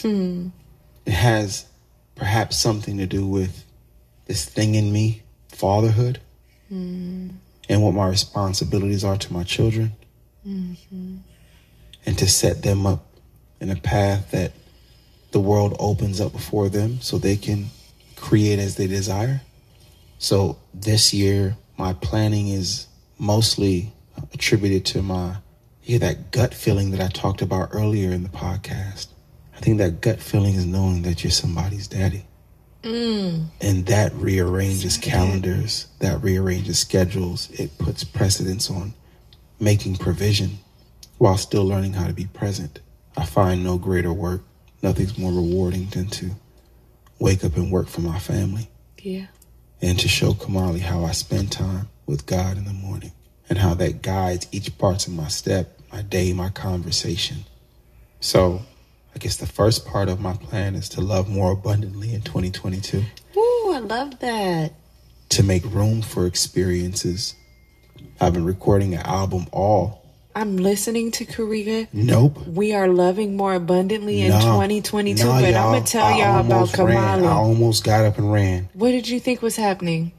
Hmm. 0.00 0.48
It 1.04 1.12
has 1.12 1.66
perhaps 2.14 2.56
something 2.56 2.98
to 2.98 3.06
do 3.06 3.26
with 3.26 3.64
this 4.26 4.44
thing 4.44 4.74
in 4.74 4.92
me, 4.92 5.22
fatherhood, 5.48 6.20
mm. 6.72 7.30
And 7.70 7.82
what 7.82 7.94
my 7.94 8.08
responsibilities 8.08 9.04
are 9.04 9.16
to 9.16 9.32
my 9.32 9.44
children, 9.44 9.92
mm-hmm. 10.46 11.18
and 12.04 12.18
to 12.18 12.28
set 12.28 12.64
them 12.64 12.84
up 12.84 13.06
in 13.60 13.70
a 13.70 13.76
path 13.76 14.32
that 14.32 14.52
the 15.30 15.38
world 15.38 15.76
opens 15.78 16.20
up 16.20 16.32
before 16.32 16.68
them 16.68 17.00
so 17.00 17.16
they 17.16 17.36
can 17.36 17.66
create 18.16 18.58
as 18.58 18.74
they 18.74 18.88
desire. 18.88 19.40
So 20.18 20.58
this 20.74 21.14
year, 21.14 21.56
my 21.78 21.92
planning 21.92 22.48
is 22.48 22.88
mostly 23.20 23.92
attributed 24.34 24.84
to 24.86 25.02
my 25.02 25.36
yeah 25.84 25.98
that 25.98 26.32
gut 26.32 26.52
feeling 26.52 26.90
that 26.90 27.00
I 27.00 27.08
talked 27.08 27.40
about 27.40 27.68
earlier 27.72 28.10
in 28.10 28.24
the 28.24 28.28
podcast. 28.30 29.06
I 29.56 29.60
think 29.60 29.78
that 29.78 30.00
gut 30.00 30.18
feeling 30.18 30.56
is 30.56 30.66
knowing 30.66 31.02
that 31.02 31.22
you're 31.22 31.30
somebody's 31.30 31.86
daddy. 31.86 32.24
Mm. 32.82 33.46
And 33.60 33.86
that 33.86 34.12
rearranges 34.14 34.96
calendars, 34.96 35.86
that 35.98 36.22
rearranges 36.22 36.78
schedules. 36.78 37.50
It 37.50 37.76
puts 37.78 38.04
precedence 38.04 38.70
on 38.70 38.94
making 39.58 39.96
provision 39.96 40.58
while 41.18 41.36
still 41.36 41.64
learning 41.64 41.92
how 41.92 42.06
to 42.06 42.14
be 42.14 42.26
present. 42.26 42.80
I 43.16 43.26
find 43.26 43.62
no 43.62 43.76
greater 43.76 44.12
work 44.12 44.42
nothing's 44.82 45.18
more 45.18 45.32
rewarding 45.32 45.86
than 45.86 46.06
to 46.08 46.30
wake 47.18 47.44
up 47.44 47.56
and 47.56 47.70
work 47.70 47.88
for 47.88 48.00
my 48.00 48.18
family. 48.18 48.68
Yeah. 48.98 49.26
And 49.82 49.98
to 49.98 50.08
show 50.08 50.32
Kamali 50.32 50.80
how 50.80 51.04
I 51.04 51.12
spend 51.12 51.52
time 51.52 51.88
with 52.06 52.26
God 52.26 52.56
in 52.56 52.64
the 52.64 52.72
morning 52.72 53.12
and 53.48 53.58
how 53.58 53.74
that 53.74 54.02
guides 54.02 54.46
each 54.52 54.76
part 54.78 55.06
of 55.06 55.14
my 55.14 55.28
step, 55.28 55.78
my 55.92 56.02
day, 56.02 56.32
my 56.32 56.50
conversation. 56.50 57.44
So 58.20 58.62
I 59.14 59.18
guess 59.18 59.36
the 59.36 59.46
first 59.46 59.86
part 59.86 60.08
of 60.08 60.20
my 60.20 60.34
plan 60.34 60.74
is 60.74 60.88
to 60.90 61.00
love 61.00 61.28
more 61.28 61.52
abundantly 61.52 62.14
in 62.14 62.22
2022. 62.22 62.98
Ooh, 63.36 63.72
I 63.74 63.78
love 63.80 64.18
that. 64.20 64.72
To 65.30 65.42
make 65.42 65.64
room 65.64 66.02
for 66.02 66.26
experiences 66.26 67.34
I've 68.20 68.34
been 68.34 68.44
recording 68.44 68.94
an 68.94 69.00
album 69.00 69.46
all. 69.52 70.04
I'm 70.34 70.58
listening 70.58 71.10
to 71.12 71.24
Kariga. 71.24 71.88
Nope. 71.92 72.46
We 72.46 72.72
are 72.74 72.86
loving 72.86 73.36
more 73.36 73.54
abundantly 73.54 74.20
in 74.20 74.28
Nah. 74.30 74.40
2022, 74.40 75.24
Nah, 75.24 75.40
but 75.40 75.54
I'm 75.54 75.72
gonna 75.72 75.84
tell 75.84 76.04
I 76.04 76.18
y'all 76.18 76.40
about 76.40 76.76
ran. 76.78 77.24
I 77.24 77.30
almost 77.30 77.82
got 77.82 78.04
up 78.04 78.18
and 78.18 78.30
ran. 78.32 78.68
What 78.74 78.90
did 78.90 79.08
you 79.08 79.18
think 79.20 79.42
was 79.42 79.56
happening? 79.56 80.12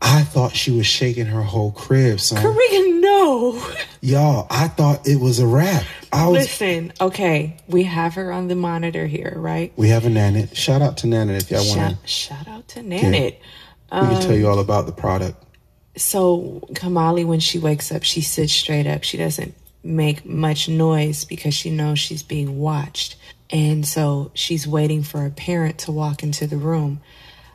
I 0.00 0.22
thought 0.22 0.54
she 0.54 0.70
was 0.70 0.86
shaking 0.86 1.26
her 1.26 1.42
whole 1.42 1.72
crib, 1.72 2.20
son. 2.20 2.42
Kariga, 2.42 3.00
no. 3.00 3.72
Y'all, 4.00 4.46
I 4.48 4.68
thought 4.68 5.06
it 5.08 5.20
was 5.20 5.40
a 5.40 5.46
wrap. 5.46 5.84
I 6.12 6.28
was. 6.28 6.38
Listen, 6.38 6.92
okay, 7.00 7.56
we 7.66 7.82
have 7.82 8.14
her 8.14 8.30
on 8.32 8.48
the 8.48 8.54
monitor 8.54 9.06
here, 9.06 9.34
right? 9.36 9.72
We 9.76 9.88
have 9.88 10.06
a 10.06 10.08
Nanit. 10.08 10.54
Shout 10.56 10.82
out 10.82 10.98
to 10.98 11.06
Nanit 11.08 11.42
if 11.42 11.50
y'all 11.50 11.62
Shout, 11.64 11.76
want 11.76 12.08
shout 12.08 12.46
out 12.48 12.68
to 12.68 12.80
Nanit. 12.80 13.36
to. 13.40 13.44
We 13.92 13.98
can 13.98 14.22
tell 14.22 14.36
you 14.36 14.46
um, 14.46 14.52
all 14.52 14.58
about 14.60 14.86
the 14.86 14.92
product. 14.92 15.42
So 15.96 16.60
Kamali, 16.74 17.26
when 17.26 17.40
she 17.40 17.58
wakes 17.58 17.90
up, 17.90 18.04
she 18.04 18.20
sits 18.20 18.52
straight 18.52 18.86
up. 18.86 19.02
She 19.02 19.16
doesn't 19.16 19.54
make 19.82 20.24
much 20.24 20.68
noise 20.68 21.24
because 21.24 21.54
she 21.54 21.70
knows 21.70 21.98
she's 21.98 22.22
being 22.22 22.58
watched. 22.58 23.16
And 23.50 23.86
so 23.86 24.30
she's 24.34 24.68
waiting 24.68 25.02
for 25.02 25.24
a 25.24 25.30
parent 25.30 25.78
to 25.80 25.92
walk 25.92 26.22
into 26.22 26.46
the 26.46 26.58
room. 26.58 27.00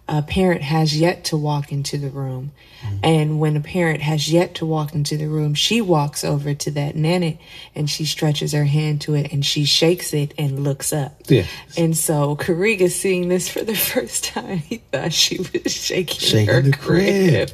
A 0.07 0.21
parent 0.21 0.61
has 0.61 0.99
yet 0.99 1.23
to 1.25 1.37
walk 1.37 1.71
into 1.71 1.97
the 1.97 2.09
room. 2.09 2.51
Mm-hmm. 2.81 2.97
And 3.03 3.39
when 3.39 3.55
a 3.55 3.61
parent 3.61 4.01
has 4.01 4.31
yet 4.31 4.55
to 4.55 4.65
walk 4.65 4.93
into 4.93 5.15
the 5.15 5.27
room, 5.27 5.53
she 5.53 5.79
walks 5.79 6.25
over 6.25 6.53
to 6.53 6.71
that 6.71 6.95
nanny 6.97 7.39
and 7.73 7.89
she 7.89 8.03
stretches 8.05 8.51
her 8.51 8.65
hand 8.65 8.99
to 9.01 9.13
it 9.13 9.31
and 9.31 9.45
she 9.45 9.63
shakes 9.63 10.13
it 10.13 10.33
and 10.37 10.65
looks 10.65 10.91
up. 10.91 11.21
Yeah. 11.27 11.45
And 11.77 11.95
so 11.95 12.35
Kariga 12.35 12.91
seeing 12.91 13.29
this 13.29 13.47
for 13.47 13.63
the 13.63 13.75
first 13.93 14.25
time, 14.25 14.57
he 14.57 14.77
thought 14.91 15.13
she 15.13 15.37
was 15.37 15.71
shaking, 15.71 16.19
Shaking 16.19 16.53
her 16.53 16.61
the 16.61 16.73
crib. 16.73 17.51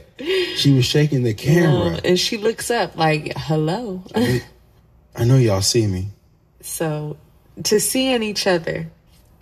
She 0.55 0.73
was 0.73 0.85
shaking 0.85 1.21
the 1.21 1.35
camera. 1.35 1.99
and 2.03 2.19
she 2.19 2.37
looks 2.37 2.71
up 2.71 2.97
like, 2.97 3.31
hello. 3.37 4.03
I 4.15 5.23
know 5.23 5.37
y'all 5.37 5.61
see 5.61 5.85
me. 5.85 6.07
so 6.61 7.15
to 7.63 7.79
seeing 7.79 8.23
each 8.23 8.47
other, 8.47 8.89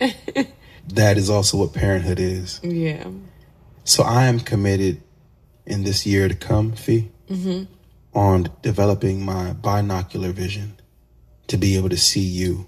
That 0.94 1.16
is 1.16 1.30
also 1.30 1.58
what 1.58 1.74
parenthood 1.74 2.18
is. 2.18 2.60
yeah. 2.62 3.04
So 3.84 4.02
I 4.02 4.26
am 4.26 4.40
committed 4.40 5.02
in 5.64 5.84
this 5.84 6.06
year 6.06 6.28
to 6.28 6.34
come, 6.34 6.72
Fee, 6.72 7.10
mm-hmm. 7.28 7.64
on 8.18 8.48
developing 8.62 9.24
my 9.24 9.52
binocular 9.52 10.32
vision 10.32 10.78
to 11.46 11.56
be 11.56 11.76
able 11.76 11.88
to 11.88 11.96
see 11.96 12.20
you 12.20 12.66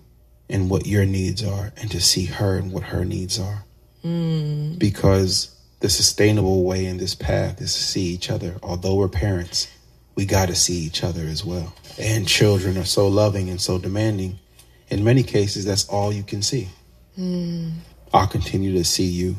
and 0.49 0.71
what 0.71 0.87
your 0.87 1.05
needs 1.05 1.45
are 1.45 1.73
and 1.77 1.91
to 1.91 2.01
see 2.01 2.27
her 2.27 2.57
and 2.57 2.73
what 2.73 2.85
her 2.85 3.05
needs 3.05 3.39
are. 3.39 3.65
Mm. 4.05 4.79
Because 4.79 5.55
the 5.81 5.89
sustainable 5.89 6.65
way 6.65 6.87
in 6.87 6.99
this 6.99 7.15
path 7.15 7.61
is 7.61 7.75
to 7.75 7.83
see 7.83 8.07
each 8.07 8.31
other. 8.31 8.57
Although 8.63 8.97
we're 8.97 9.09
parents, 9.09 9.69
we 10.15 10.27
got 10.27 10.49
to 10.49 10.55
see 10.55 10.79
each 10.79 11.05
other 11.05 11.23
as 11.23 11.45
well. 11.45 11.75
And 11.99 12.27
children 12.27 12.77
are 12.77 12.85
so 12.85 13.09
loving 13.09 13.49
and 13.49 13.61
so 13.61 13.79
demanding. 13.79 14.39
In 14.89 15.05
many 15.05 15.23
cases, 15.23 15.65
that's 15.65 15.89
all 15.89 16.13
you 16.13 16.23
can 16.23 16.43
see. 16.43 16.69
Mm. 17.19 17.73
I'll 18.13 18.27
continue 18.27 18.73
to 18.75 18.85
see 18.85 19.07
you. 19.07 19.37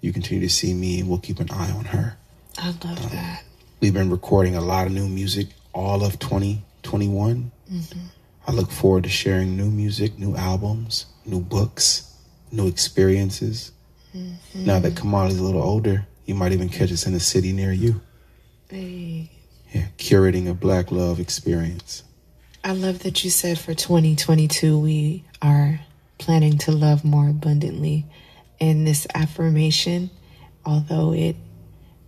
You 0.00 0.12
continue 0.12 0.46
to 0.46 0.52
see 0.52 0.74
me, 0.74 1.00
and 1.00 1.08
we'll 1.08 1.18
keep 1.18 1.40
an 1.40 1.50
eye 1.50 1.70
on 1.70 1.84
her. 1.86 2.16
I 2.58 2.68
love 2.68 2.84
um, 3.04 3.10
that. 3.10 3.44
We've 3.80 3.94
been 3.94 4.10
recording 4.10 4.56
a 4.56 4.60
lot 4.60 4.86
of 4.86 4.92
new 4.92 5.08
music 5.08 5.48
all 5.74 6.04
of 6.04 6.18
2021. 6.18 7.50
Mm-hmm. 7.70 7.98
I 8.46 8.52
look 8.52 8.70
forward 8.70 9.04
to 9.04 9.10
sharing 9.10 9.56
new 9.56 9.70
music, 9.70 10.18
new 10.18 10.36
albums, 10.36 11.06
new 11.26 11.40
books, 11.40 12.14
new 12.52 12.68
experiences. 12.68 13.72
Mm-hmm. 14.14 14.64
Now 14.64 14.78
that 14.78 14.94
Kamali's 14.94 15.38
a 15.38 15.42
little 15.42 15.62
older, 15.62 16.06
you 16.26 16.34
might 16.34 16.52
even 16.52 16.68
catch 16.68 16.92
us 16.92 17.06
in 17.06 17.14
a 17.14 17.20
city 17.20 17.52
near 17.52 17.72
you. 17.72 18.00
Hey. 18.68 19.30
Yeah, 19.72 19.86
curating 19.98 20.48
a 20.48 20.54
black 20.54 20.92
love 20.92 21.18
experience. 21.18 22.04
I 22.62 22.72
love 22.72 23.00
that 23.00 23.24
you 23.24 23.30
said 23.30 23.58
for 23.58 23.74
2022 23.74 24.78
we 24.78 25.24
are 25.42 25.80
planning 26.24 26.56
to 26.56 26.72
love 26.72 27.04
more 27.04 27.28
abundantly. 27.28 28.06
And 28.60 28.86
this 28.86 29.06
affirmation, 29.14 30.10
although 30.64 31.12
it 31.12 31.36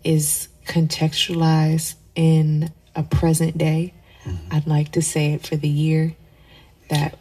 is 0.04 0.48
contextualized 0.66 1.96
in 2.14 2.72
a 2.94 3.02
present 3.02 3.58
day, 3.58 3.92
mm-hmm. 4.24 4.54
I'd 4.54 4.66
like 4.66 4.92
to 4.92 5.02
say 5.02 5.34
it 5.34 5.46
for 5.46 5.56
the 5.56 5.68
year 5.68 6.16
that 6.88 7.18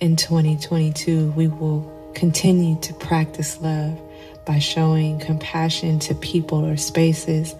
in 0.00 0.16
2022 0.16 1.30
we 1.30 1.48
will 1.48 2.12
continue 2.14 2.78
to 2.80 2.92
practice 2.94 3.58
love 3.60 3.98
by 4.44 4.58
showing 4.58 5.18
compassion 5.20 5.98
to 6.00 6.14
people 6.16 6.64
or 6.66 6.76
spaces 6.76 7.54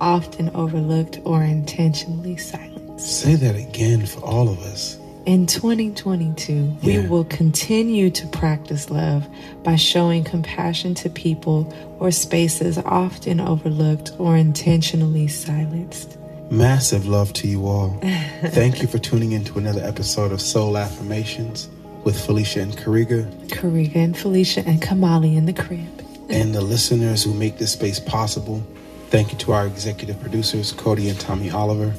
often 0.00 0.50
overlooked 0.50 1.20
or 1.24 1.44
intentionally 1.44 2.36
silenced. 2.36 3.20
Say 3.20 3.36
that 3.36 3.54
again 3.54 4.06
for 4.06 4.20
all 4.20 4.48
of 4.48 4.58
us. 4.60 4.98
In 5.26 5.46
2022, 5.46 6.76
we 6.82 7.06
will 7.06 7.24
continue 7.24 8.10
to 8.10 8.26
practice 8.26 8.90
love 8.90 9.26
by 9.62 9.74
showing 9.76 10.22
compassion 10.22 10.94
to 10.96 11.08
people 11.08 11.72
or 11.98 12.10
spaces 12.10 12.76
often 12.76 13.40
overlooked 13.40 14.12
or 14.18 14.36
intentionally 14.36 15.26
silenced. 15.28 16.18
Massive 16.50 17.06
love 17.06 17.32
to 17.34 17.48
you 17.48 17.66
all. 17.66 17.98
Thank 18.48 18.82
you 18.82 18.88
for 18.88 18.98
tuning 18.98 19.32
in 19.32 19.44
to 19.44 19.58
another 19.58 19.82
episode 19.82 20.30
of 20.30 20.42
Soul 20.42 20.76
Affirmations 20.76 21.70
with 22.04 22.22
Felicia 22.22 22.60
and 22.60 22.76
Kariga. 22.76 23.24
Kariga 23.48 23.96
and 23.96 24.18
Felicia 24.18 24.62
and 24.66 24.82
Kamali 24.82 25.36
in 25.36 25.46
the 25.46 25.54
crib. 25.54 26.04
and 26.28 26.54
the 26.54 26.60
listeners 26.60 27.24
who 27.24 27.32
make 27.32 27.56
this 27.56 27.72
space 27.72 27.98
possible. 27.98 28.62
Thank 29.08 29.32
you 29.32 29.38
to 29.38 29.52
our 29.52 29.66
executive 29.66 30.20
producers, 30.20 30.74
Codie 30.74 31.08
and 31.08 31.18
Tommy 31.18 31.50
Oliver. 31.50 31.94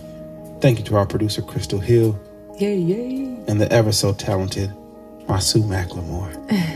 Thank 0.62 0.78
you 0.78 0.86
to 0.86 0.96
our 0.96 1.08
producer, 1.08 1.42
Crystal 1.42 1.80
Hill, 1.80 2.20
Yay, 2.58 2.78
yay. 2.78 3.38
and 3.48 3.60
the 3.60 3.70
ever 3.72 3.92
so 3.92 4.14
talented 4.14 4.72
Masu 5.28 5.62
McLemore. 5.64 6.34